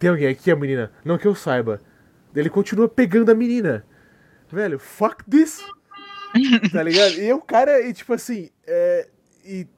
[0.00, 0.90] tem alguém aqui, a menina?
[1.04, 1.78] Não que eu saiba.
[2.34, 3.84] Ele continua pegando a menina.
[4.50, 5.62] Velho, fuck this!
[6.72, 7.20] tá ligado?
[7.20, 9.08] E o cara, e tipo assim, é.
[9.44, 9.68] E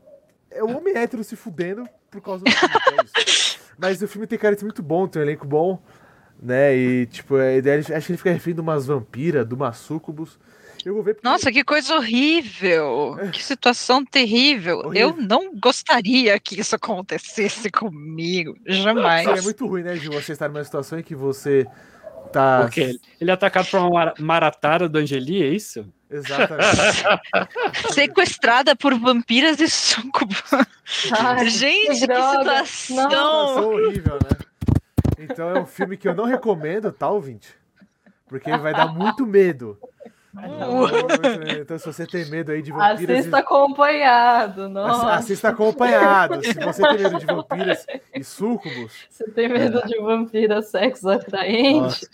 [0.48, 3.58] é o homem hétero se fudendo por causa do filme, é isso.
[3.76, 5.82] Mas o filme tem cara de muito bom, tem um elenco bom,
[6.40, 6.76] né?
[6.76, 10.38] E tipo, a ideia, acho que ele fica refém de umas vampiras, de umas súcubos.
[10.84, 11.28] Eu vou ver porque.
[11.28, 13.16] Nossa, que coisa horrível!
[13.32, 14.78] Que situação terrível!
[14.78, 15.10] Horrível.
[15.10, 18.56] Eu não gostaria que isso acontecesse comigo.
[18.66, 19.26] Jamais.
[19.26, 21.66] É muito ruim, né, de você estar numa situação em que você
[22.32, 22.60] tá.
[22.62, 25.86] Porque ele é atacado por uma mara- maratara do Angeli, é isso?
[26.10, 26.66] Exatamente.
[27.94, 30.42] Sequestrada por vampiras e sucubos.
[31.18, 32.66] Ai, Gente, que situação!
[32.66, 34.38] situação horrível, né?
[35.18, 37.48] Então é um filme que eu não recomendo, tá, ouvinte?
[38.26, 39.78] Porque vai dar muito medo.
[40.32, 41.60] Muito medo.
[41.60, 43.18] Então, se você tem medo aí de vampiras.
[43.18, 45.12] Assista acompanhado, nossa.
[45.12, 46.42] Assista acompanhado.
[46.42, 52.06] Se você tem medo de vampiras e súcubos, Você tem medo de vampira sexo atraente?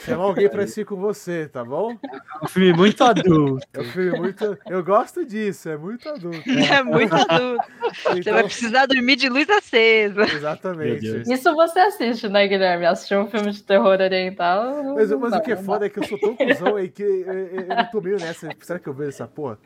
[0.00, 1.92] chama alguém pra assistir com você, tá bom?
[1.92, 3.66] É um filme muito adulto.
[3.72, 4.58] É um filme muito.
[4.68, 6.42] Eu gosto disso, é muito adulto.
[6.72, 7.64] É muito adulto.
[8.04, 10.22] Você Então, vai precisar dormir de luz acesa.
[10.22, 11.22] Exatamente.
[11.30, 12.86] Isso você assiste, né, Guilherme?
[12.86, 14.94] Assistir um filme de terror oriental.
[14.94, 17.02] Mas, mas o que é foda é que eu sou tão cuzão aí que
[17.52, 18.48] eu, eu- eu não tô meio nessa.
[18.60, 19.58] Será que eu vejo essa porra?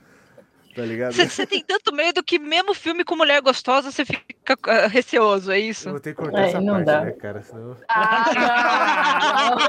[0.75, 1.15] Tá ligado?
[1.15, 5.59] Você, tem tanto medo que mesmo filme com mulher gostosa você fica ah, receoso, é
[5.59, 5.89] Eu isso?
[5.91, 7.01] vou ter que cortar É, essa não parte, dá.
[7.01, 7.43] né, cara?
[7.43, 7.77] Senão...
[7.89, 8.25] Ah,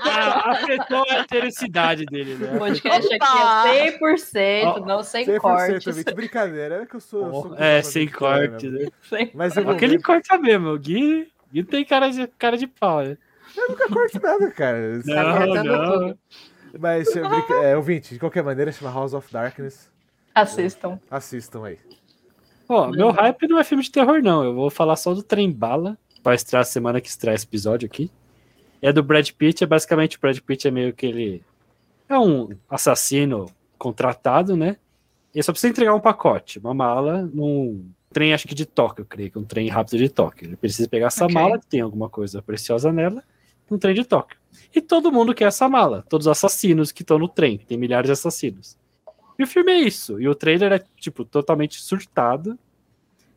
[0.03, 2.49] Ah, Afetou a hetericidade dele, não.
[2.49, 2.59] O né?
[2.59, 6.03] podcast aqui é 100%, não sem 100% cortes.
[6.13, 6.84] brincadeira.
[6.84, 7.26] É que eu sou.
[7.26, 8.80] eu sou É, sem gente falar, corte, né?
[8.84, 8.88] né?
[9.03, 10.03] Sem- Mas eu Aquele ver.
[10.03, 13.18] corta mesmo, o Gui, Gui tem cara de, cara de pau, né?
[13.55, 14.99] Eu nunca corto nada, cara.
[15.05, 15.91] Tá Não, cortando não.
[15.93, 16.20] tudo.
[16.80, 17.53] Mas, é, brinca...
[17.55, 19.89] é, ouvinte, de qualquer maneira, chama House of Darkness.
[20.34, 20.99] Assistam.
[21.09, 21.80] Assistam aí.
[22.70, 24.43] Ó, meu hype não é filme de terror, não.
[24.43, 27.86] Eu vou falar só do Trem Bala, pra estrear a semana que estreia esse episódio
[27.86, 28.11] aqui.
[28.82, 31.43] É do Brad Pitt, é basicamente o Brad Pitt é meio que ele.
[32.09, 33.47] É um assassino
[33.78, 34.78] contratado, né?
[35.34, 39.05] Ele só precisa entregar um pacote, uma mala, num trem, acho que de Tóquio, eu
[39.05, 40.47] creio que é um trem rápido de Tóquio.
[40.47, 41.34] Ele precisa pegar essa Ok.
[41.34, 43.24] mala, que tem alguma coisa preciosa nela,
[43.70, 44.38] num trem de Tóquio.
[44.76, 48.08] E todo mundo quer essa mala, todos os assassinos que estão no trem, tem milhares
[48.08, 48.78] de assassinos.
[49.39, 50.20] E o filme é isso.
[50.20, 52.58] E o trailer é, tipo, totalmente surtado.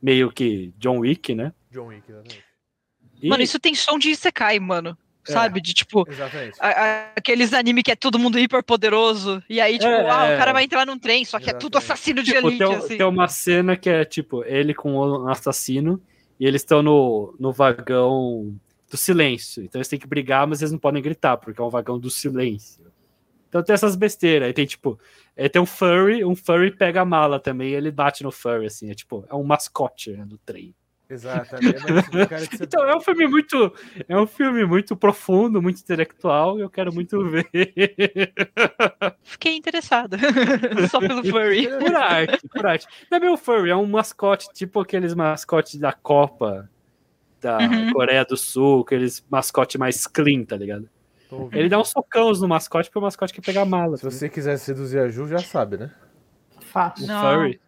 [0.03, 1.53] Meio que John Wick, né?
[1.71, 2.45] John Wick, exatamente.
[3.23, 4.97] E- Mano, isso tem som de Isekai, mano.
[5.29, 5.33] É.
[5.33, 5.61] Sabe?
[5.61, 6.57] De tipo, Exatamente.
[6.59, 9.43] a- a- aqueles anime que é todo mundo hiper poderoso.
[9.51, 10.35] E aí, tipo, É, ah, é.
[10.35, 11.93] o cara vai entrar num trem, só que é tudo Exatamente.
[11.93, 12.97] assassino de tipo, elite, tem, assim.
[12.97, 16.01] tem uma cena que é, tipo, ele com um assassino
[16.41, 18.59] e eles estão no, no vagão
[18.91, 19.63] do silêncio.
[19.63, 22.11] Então eles têm que brigar, mas eles não podem gritar, porque é um vagão do
[22.11, 22.85] silêncio.
[23.49, 24.49] Então tem essas besteiras.
[24.49, 24.99] Aí tem, tipo,
[25.37, 28.67] aí tem um furry, um furry pega a mala também e ele bate no furry,
[28.67, 28.91] assim.
[28.91, 30.75] É tipo, é um mascote né, do trem.
[31.09, 31.29] De ser-
[32.63, 33.73] Então é um filme muito.
[34.09, 37.49] É um filme muito profundo, muito intelectual, e eu quero muito ver.
[39.25, 40.17] Fiquei interessada.
[40.89, 41.67] Só pelo furry.
[41.69, 42.87] por arte, por arte.
[43.11, 46.71] Não é meu furry, é um mascote, tipo aqueles mascotes da Copa
[47.41, 47.93] da Uhum.
[47.93, 50.89] Coreia do Sul, aqueles mascote mais clean, tá ligado?
[51.53, 53.97] Ele dá uns socãos no mascote porque o mascote quer pegar a mala.
[53.97, 55.91] Se você quiser seduzir a Ju, já sabe, né?
[56.61, 57.07] Fácil.
[57.07, 57.23] Não.
[57.23, 57.61] furry.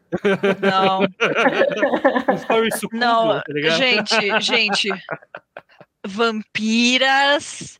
[0.60, 1.00] Não,
[2.34, 3.44] Um furry sucubo, não, tá
[3.76, 4.88] gente, gente.
[6.06, 7.78] Vampiras,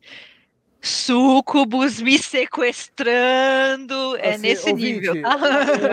[0.82, 4.16] súcubos me sequestrando.
[4.16, 5.34] É Assim, nesse ouvinte, nível, tá?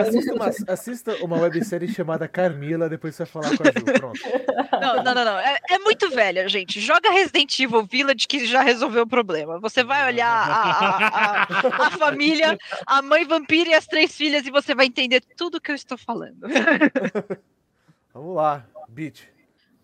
[0.00, 3.84] Assista uma, assista uma websérie chamada Carmila, depois você vai falar com a Ju.
[3.98, 4.20] Pronto.
[4.80, 5.38] Não, não, não, não.
[5.38, 6.80] É, é muito velha, gente.
[6.80, 9.60] Joga Resident Evil Village que já resolveu o problema.
[9.60, 14.46] Você vai olhar a, a- a- a família, a mãe vampira e as três filhas
[14.46, 16.46] e você vai entender tudo que eu estou falando.
[18.14, 19.28] Vamos lá, Beat.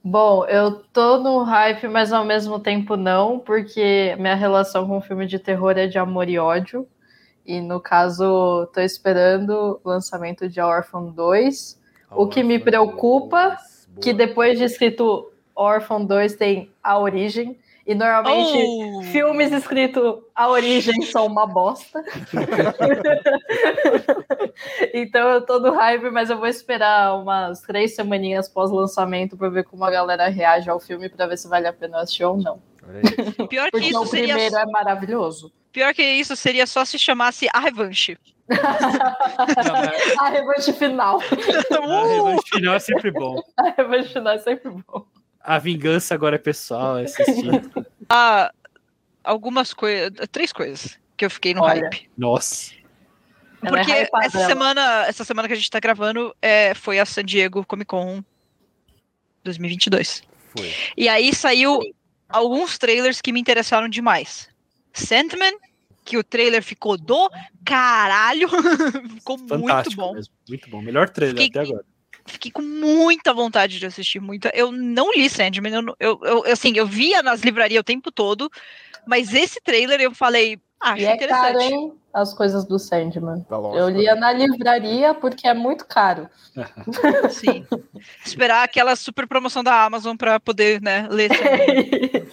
[0.08, 5.26] Bom, eu tô no hype, mas ao mesmo tempo não, porque minha relação com filme
[5.26, 6.86] de terror é de amor e ódio.
[7.44, 11.76] E no caso, tô esperando o lançamento de Orphan 2,
[12.12, 13.56] O que me preocupa,
[14.00, 17.58] que depois de escrito Orphan 2 tem A Origem.
[17.84, 19.02] E normalmente Oh!
[19.10, 22.04] filmes escritos A Origem são uma bosta.
[24.94, 29.64] então eu tô no hype, mas eu vou esperar umas três semaninhas pós-lançamento pra ver
[29.64, 32.60] como a galera reage ao filme pra ver se vale a pena assistir ou não.
[33.48, 34.34] Pior que isso o seria.
[34.34, 35.52] primeiro é maravilhoso.
[35.72, 38.16] Pior que isso seria só se chamasse A Revanche.
[40.20, 41.20] A revanche final.
[41.20, 43.42] a revanche final é sempre bom.
[43.56, 45.04] A revanche final é sempre bom.
[45.40, 47.06] A vingança agora é pessoal, é.
[48.08, 48.52] Ah,
[49.24, 50.12] algumas coisas.
[50.30, 51.82] Três coisas que eu fiquei no Olha.
[51.82, 52.08] hype.
[52.16, 52.72] Nossa.
[53.62, 56.98] Ela é Porque hypada, essa semana, essa semana que a gente tá gravando é, foi
[56.98, 58.22] a San Diego Comic Con
[59.44, 60.22] 2022.
[60.56, 60.72] Foi.
[60.96, 61.80] E aí saiu
[62.28, 64.48] alguns trailers que me interessaram demais.
[64.92, 65.56] Sandman,
[66.04, 67.30] que o trailer ficou do
[67.64, 68.48] caralho.
[69.16, 70.14] ficou muito Fantástico bom.
[70.14, 70.32] mesmo.
[70.48, 70.80] Muito bom.
[70.82, 71.84] Melhor trailer Fiquei- até agora.
[72.26, 74.20] Fiquei com muita vontade de assistir.
[74.20, 74.50] Muita.
[74.54, 75.72] Eu não li Sandman.
[75.74, 78.50] Eu, eu, eu- assim, eu via nas livrarias o tempo todo.
[79.06, 81.42] Mas esse trailer eu falei, acho E é interessante.
[81.52, 81.92] caro, hein?
[82.12, 83.40] As coisas do Sandman.
[83.48, 83.78] Tá longe.
[83.78, 86.28] Eu lia na livraria porque é muito caro.
[87.30, 87.66] Sim.
[88.24, 91.30] Esperar aquela super promoção da Amazon pra poder, né, ler.
[91.36, 92.26] Sandman.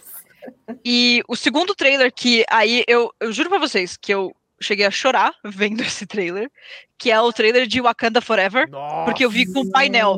[0.86, 4.92] E o segundo trailer que aí eu, eu juro pra vocês que eu cheguei a
[4.92, 6.50] chorar vendo esse trailer,
[6.98, 9.06] que é o trailer de Wakanda Forever, Nossa.
[9.06, 10.18] porque eu vi com o painel.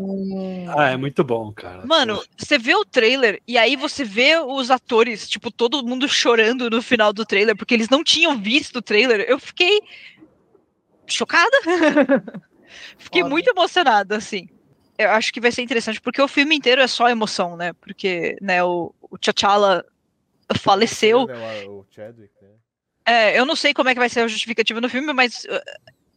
[0.77, 1.85] Ah, é muito bom, cara.
[1.85, 6.69] Mano, você vê o trailer e aí você vê os atores, tipo, todo mundo chorando
[6.69, 9.21] no final do trailer, porque eles não tinham visto o trailer.
[9.27, 9.79] Eu fiquei
[11.07, 11.57] chocada.
[12.97, 13.29] fiquei Foda.
[13.33, 14.47] muito emocionada, assim.
[14.97, 17.73] Eu acho que vai ser interessante, porque o filme inteiro é só emoção, né?
[17.73, 19.83] Porque, né, o, o T'Challa
[20.57, 21.25] faleceu.
[21.25, 22.29] Né, o- Chadwick?
[23.05, 25.61] É, eu não sei como é que vai ser a justificativa no filme, mas uh,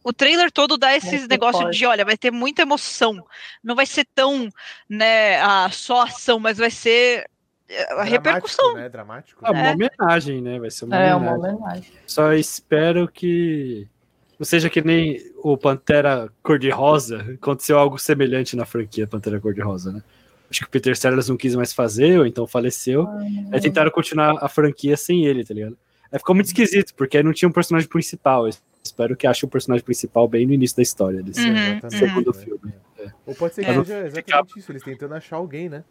[0.03, 1.77] o trailer todo dá esses negócios forte.
[1.77, 3.23] de, olha, vai ter muita emoção.
[3.63, 4.49] Não vai ser tão,
[4.89, 7.29] né, a só ação, mas vai ser
[7.69, 8.73] eh, a repercussão.
[8.73, 8.89] Né?
[8.89, 9.41] Dramático.
[9.45, 9.73] Ah, uma É.
[9.73, 10.59] homenagem, né?
[10.59, 11.57] Vai ser uma É uma homenagem.
[11.57, 11.91] homenagem.
[12.07, 13.87] Só espero que
[14.39, 17.37] não seja que nem o Pantera Cor-de-Rosa.
[17.39, 20.01] Aconteceu algo semelhante na franquia Pantera Cor-de-Rosa, né?
[20.49, 23.07] Acho que o Peter Sellers não quis mais fazer, ou então faleceu.
[23.51, 25.77] Aí tentaram continuar a franquia sem ele, tá ligado?
[26.11, 28.47] Aí ficou muito esquisito, porque aí não tinha um personagem principal.
[28.47, 28.53] Eu
[28.83, 32.33] espero que ache o personagem principal bem no início da história desse Uhum, Exatamente, segundo
[32.35, 32.43] né?
[32.43, 32.73] filme.
[33.25, 33.83] Ou pode ser que É.
[33.83, 35.83] seja exatamente isso, eles tentando achar alguém, né?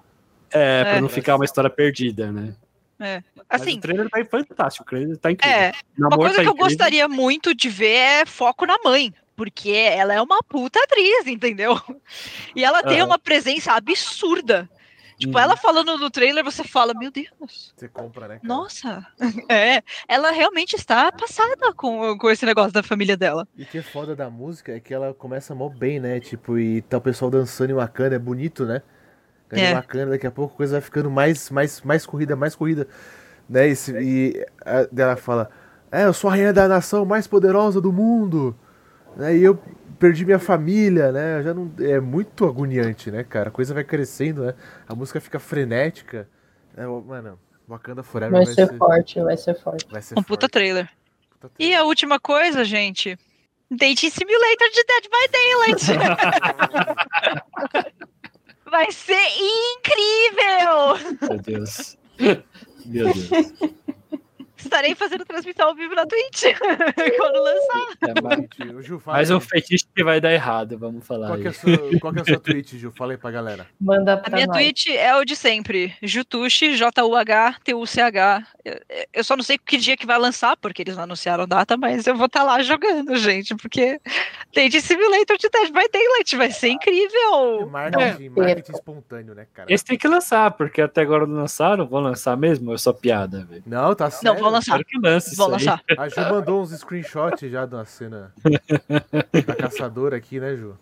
[0.50, 1.00] É, pra É.
[1.00, 2.54] não ficar uma história perdida, né?
[2.98, 5.56] Mas Assim, o trailer tá fantástico, o trailer tá incrível.
[5.56, 6.66] é, uma coisa tá que eu incrível.
[6.68, 9.14] gostaria muito de ver é foco na mãe.
[9.36, 11.80] Porque ela é uma puta atriz, entendeu?
[12.56, 13.06] E ela tem Aham.
[13.06, 14.68] uma presença absurda.
[15.18, 15.42] Tipo, Uhum.
[15.42, 18.34] ela falando no trailer, você fala, meu Deus, Você compra, né?
[18.36, 18.46] cara?
[18.54, 19.04] nossa.
[19.50, 23.46] É, ela realmente está passada com, com esse negócio da família dela.
[23.56, 26.20] E o que é foda da música é que ela começa mó bem, né?
[26.20, 28.80] Tipo, e tá o pessoal dançando em Wakanda, é bonito, né?
[29.50, 29.74] É.
[29.74, 32.86] Wakanda, daqui a pouco a coisa vai ficando mais, mais, mais corrida, mais corrida.
[33.48, 33.68] Né?
[33.68, 35.50] E, se- e a- ela fala,
[35.90, 38.54] é, eu sou a rainha da nação mais poderosa do mundo.
[39.16, 39.36] Né?
[39.38, 39.58] E eu
[39.99, 41.42] perdi minha família, né?
[41.42, 43.49] Já não, é muito agoniante, né, cara?
[43.49, 44.55] A coisa vai crescendo, né?
[44.88, 46.28] A música fica frenética.
[46.76, 47.38] É, mano,
[47.68, 49.86] Wakanda Forever Vai ser forte, vai ser forte.
[49.90, 50.53] Vai ser Um puta forte.
[50.53, 50.88] trailer.
[51.40, 53.18] Puta E a última coisa, gente.
[53.70, 55.84] Dating Simulator de Dead by Daylight.
[58.70, 59.26] Vai ser
[59.76, 61.18] incrível!
[61.28, 61.96] Meu Deus.
[62.18, 62.42] Meu
[62.84, 63.30] Deus.
[64.59, 66.42] Estarei fazendo transmissão ao vivo na Twitch
[67.18, 67.86] quando lançar.
[68.09, 69.36] É, mas, Gente, o Ju, fala mas aí.
[69.36, 71.28] um fetiche que vai dar errado, vamos falar.
[71.28, 72.92] Qual que, é a sua, qual que é a sua tweet, Ju?
[72.96, 73.66] Fala aí pra galera.
[73.80, 74.56] Manda A pra minha nós.
[74.56, 75.94] Twitch é o de sempre.
[76.02, 78.46] Jutushi, J-U-H-T-U-C-H.
[78.64, 78.78] Eu-
[79.12, 82.06] Eu só não sei que dia que vai lançar, porque eles não anunciaram data, mas
[82.06, 84.00] eu vou estar lá jogando, gente, porque
[84.54, 87.68] Dating Simulator de Dead by Daylight vai ser incrível.
[87.70, 89.72] Marketing, marketing espontâneo, né, cara?
[89.72, 91.86] Esse tem que lançar, porque até agora não lançaram.
[91.86, 92.68] Vão lançar mesmo?
[92.70, 93.62] ou É só piada, velho.
[93.66, 94.40] Não, tá Não, sério.
[94.49, 94.80] Vou lançar.
[95.03, 95.53] Lance Vou aí.
[95.53, 95.82] lançar.
[95.96, 98.32] A Ju mandou uns screenshots já da cena
[99.46, 100.76] da caçadora aqui, né, Ju?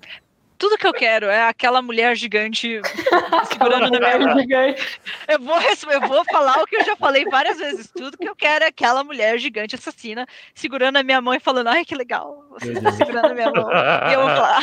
[0.58, 2.80] Tudo que eu quero é aquela mulher gigante
[3.52, 4.40] segurando na minha mão.
[4.40, 5.00] gigante.
[5.28, 5.58] Eu vou,
[5.92, 7.90] eu vou falar o que eu já falei várias vezes.
[7.94, 11.66] Tudo que eu quero é aquela mulher gigante assassina segurando a minha mão e falando:
[11.66, 12.94] Ai, que legal, você tá Deus.
[12.94, 13.70] segurando a minha mão.
[13.70, 14.62] E eu vou falar: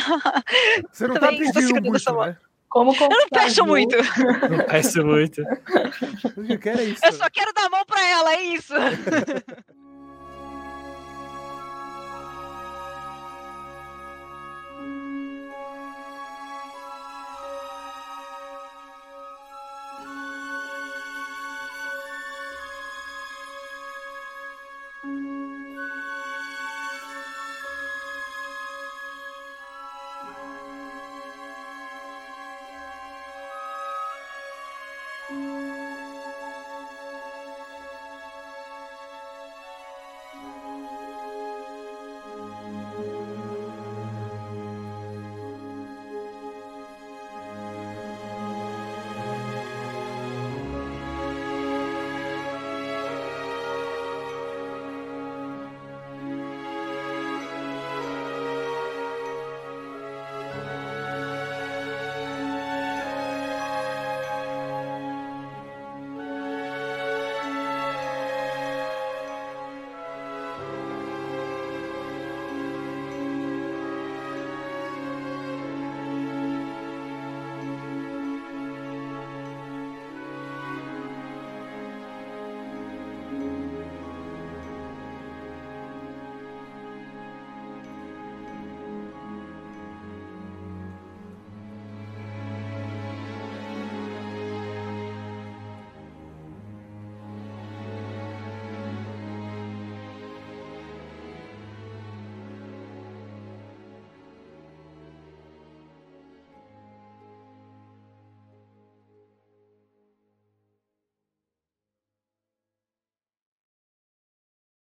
[0.90, 2.36] Você não tá estou pedindo segurando essa muito, mão.
[2.74, 5.40] Como Eu não peço muito, Não peço muito.
[6.36, 7.06] O que eu quero é isso.
[7.06, 8.74] eu só quero dar a mão pra ela, é isso.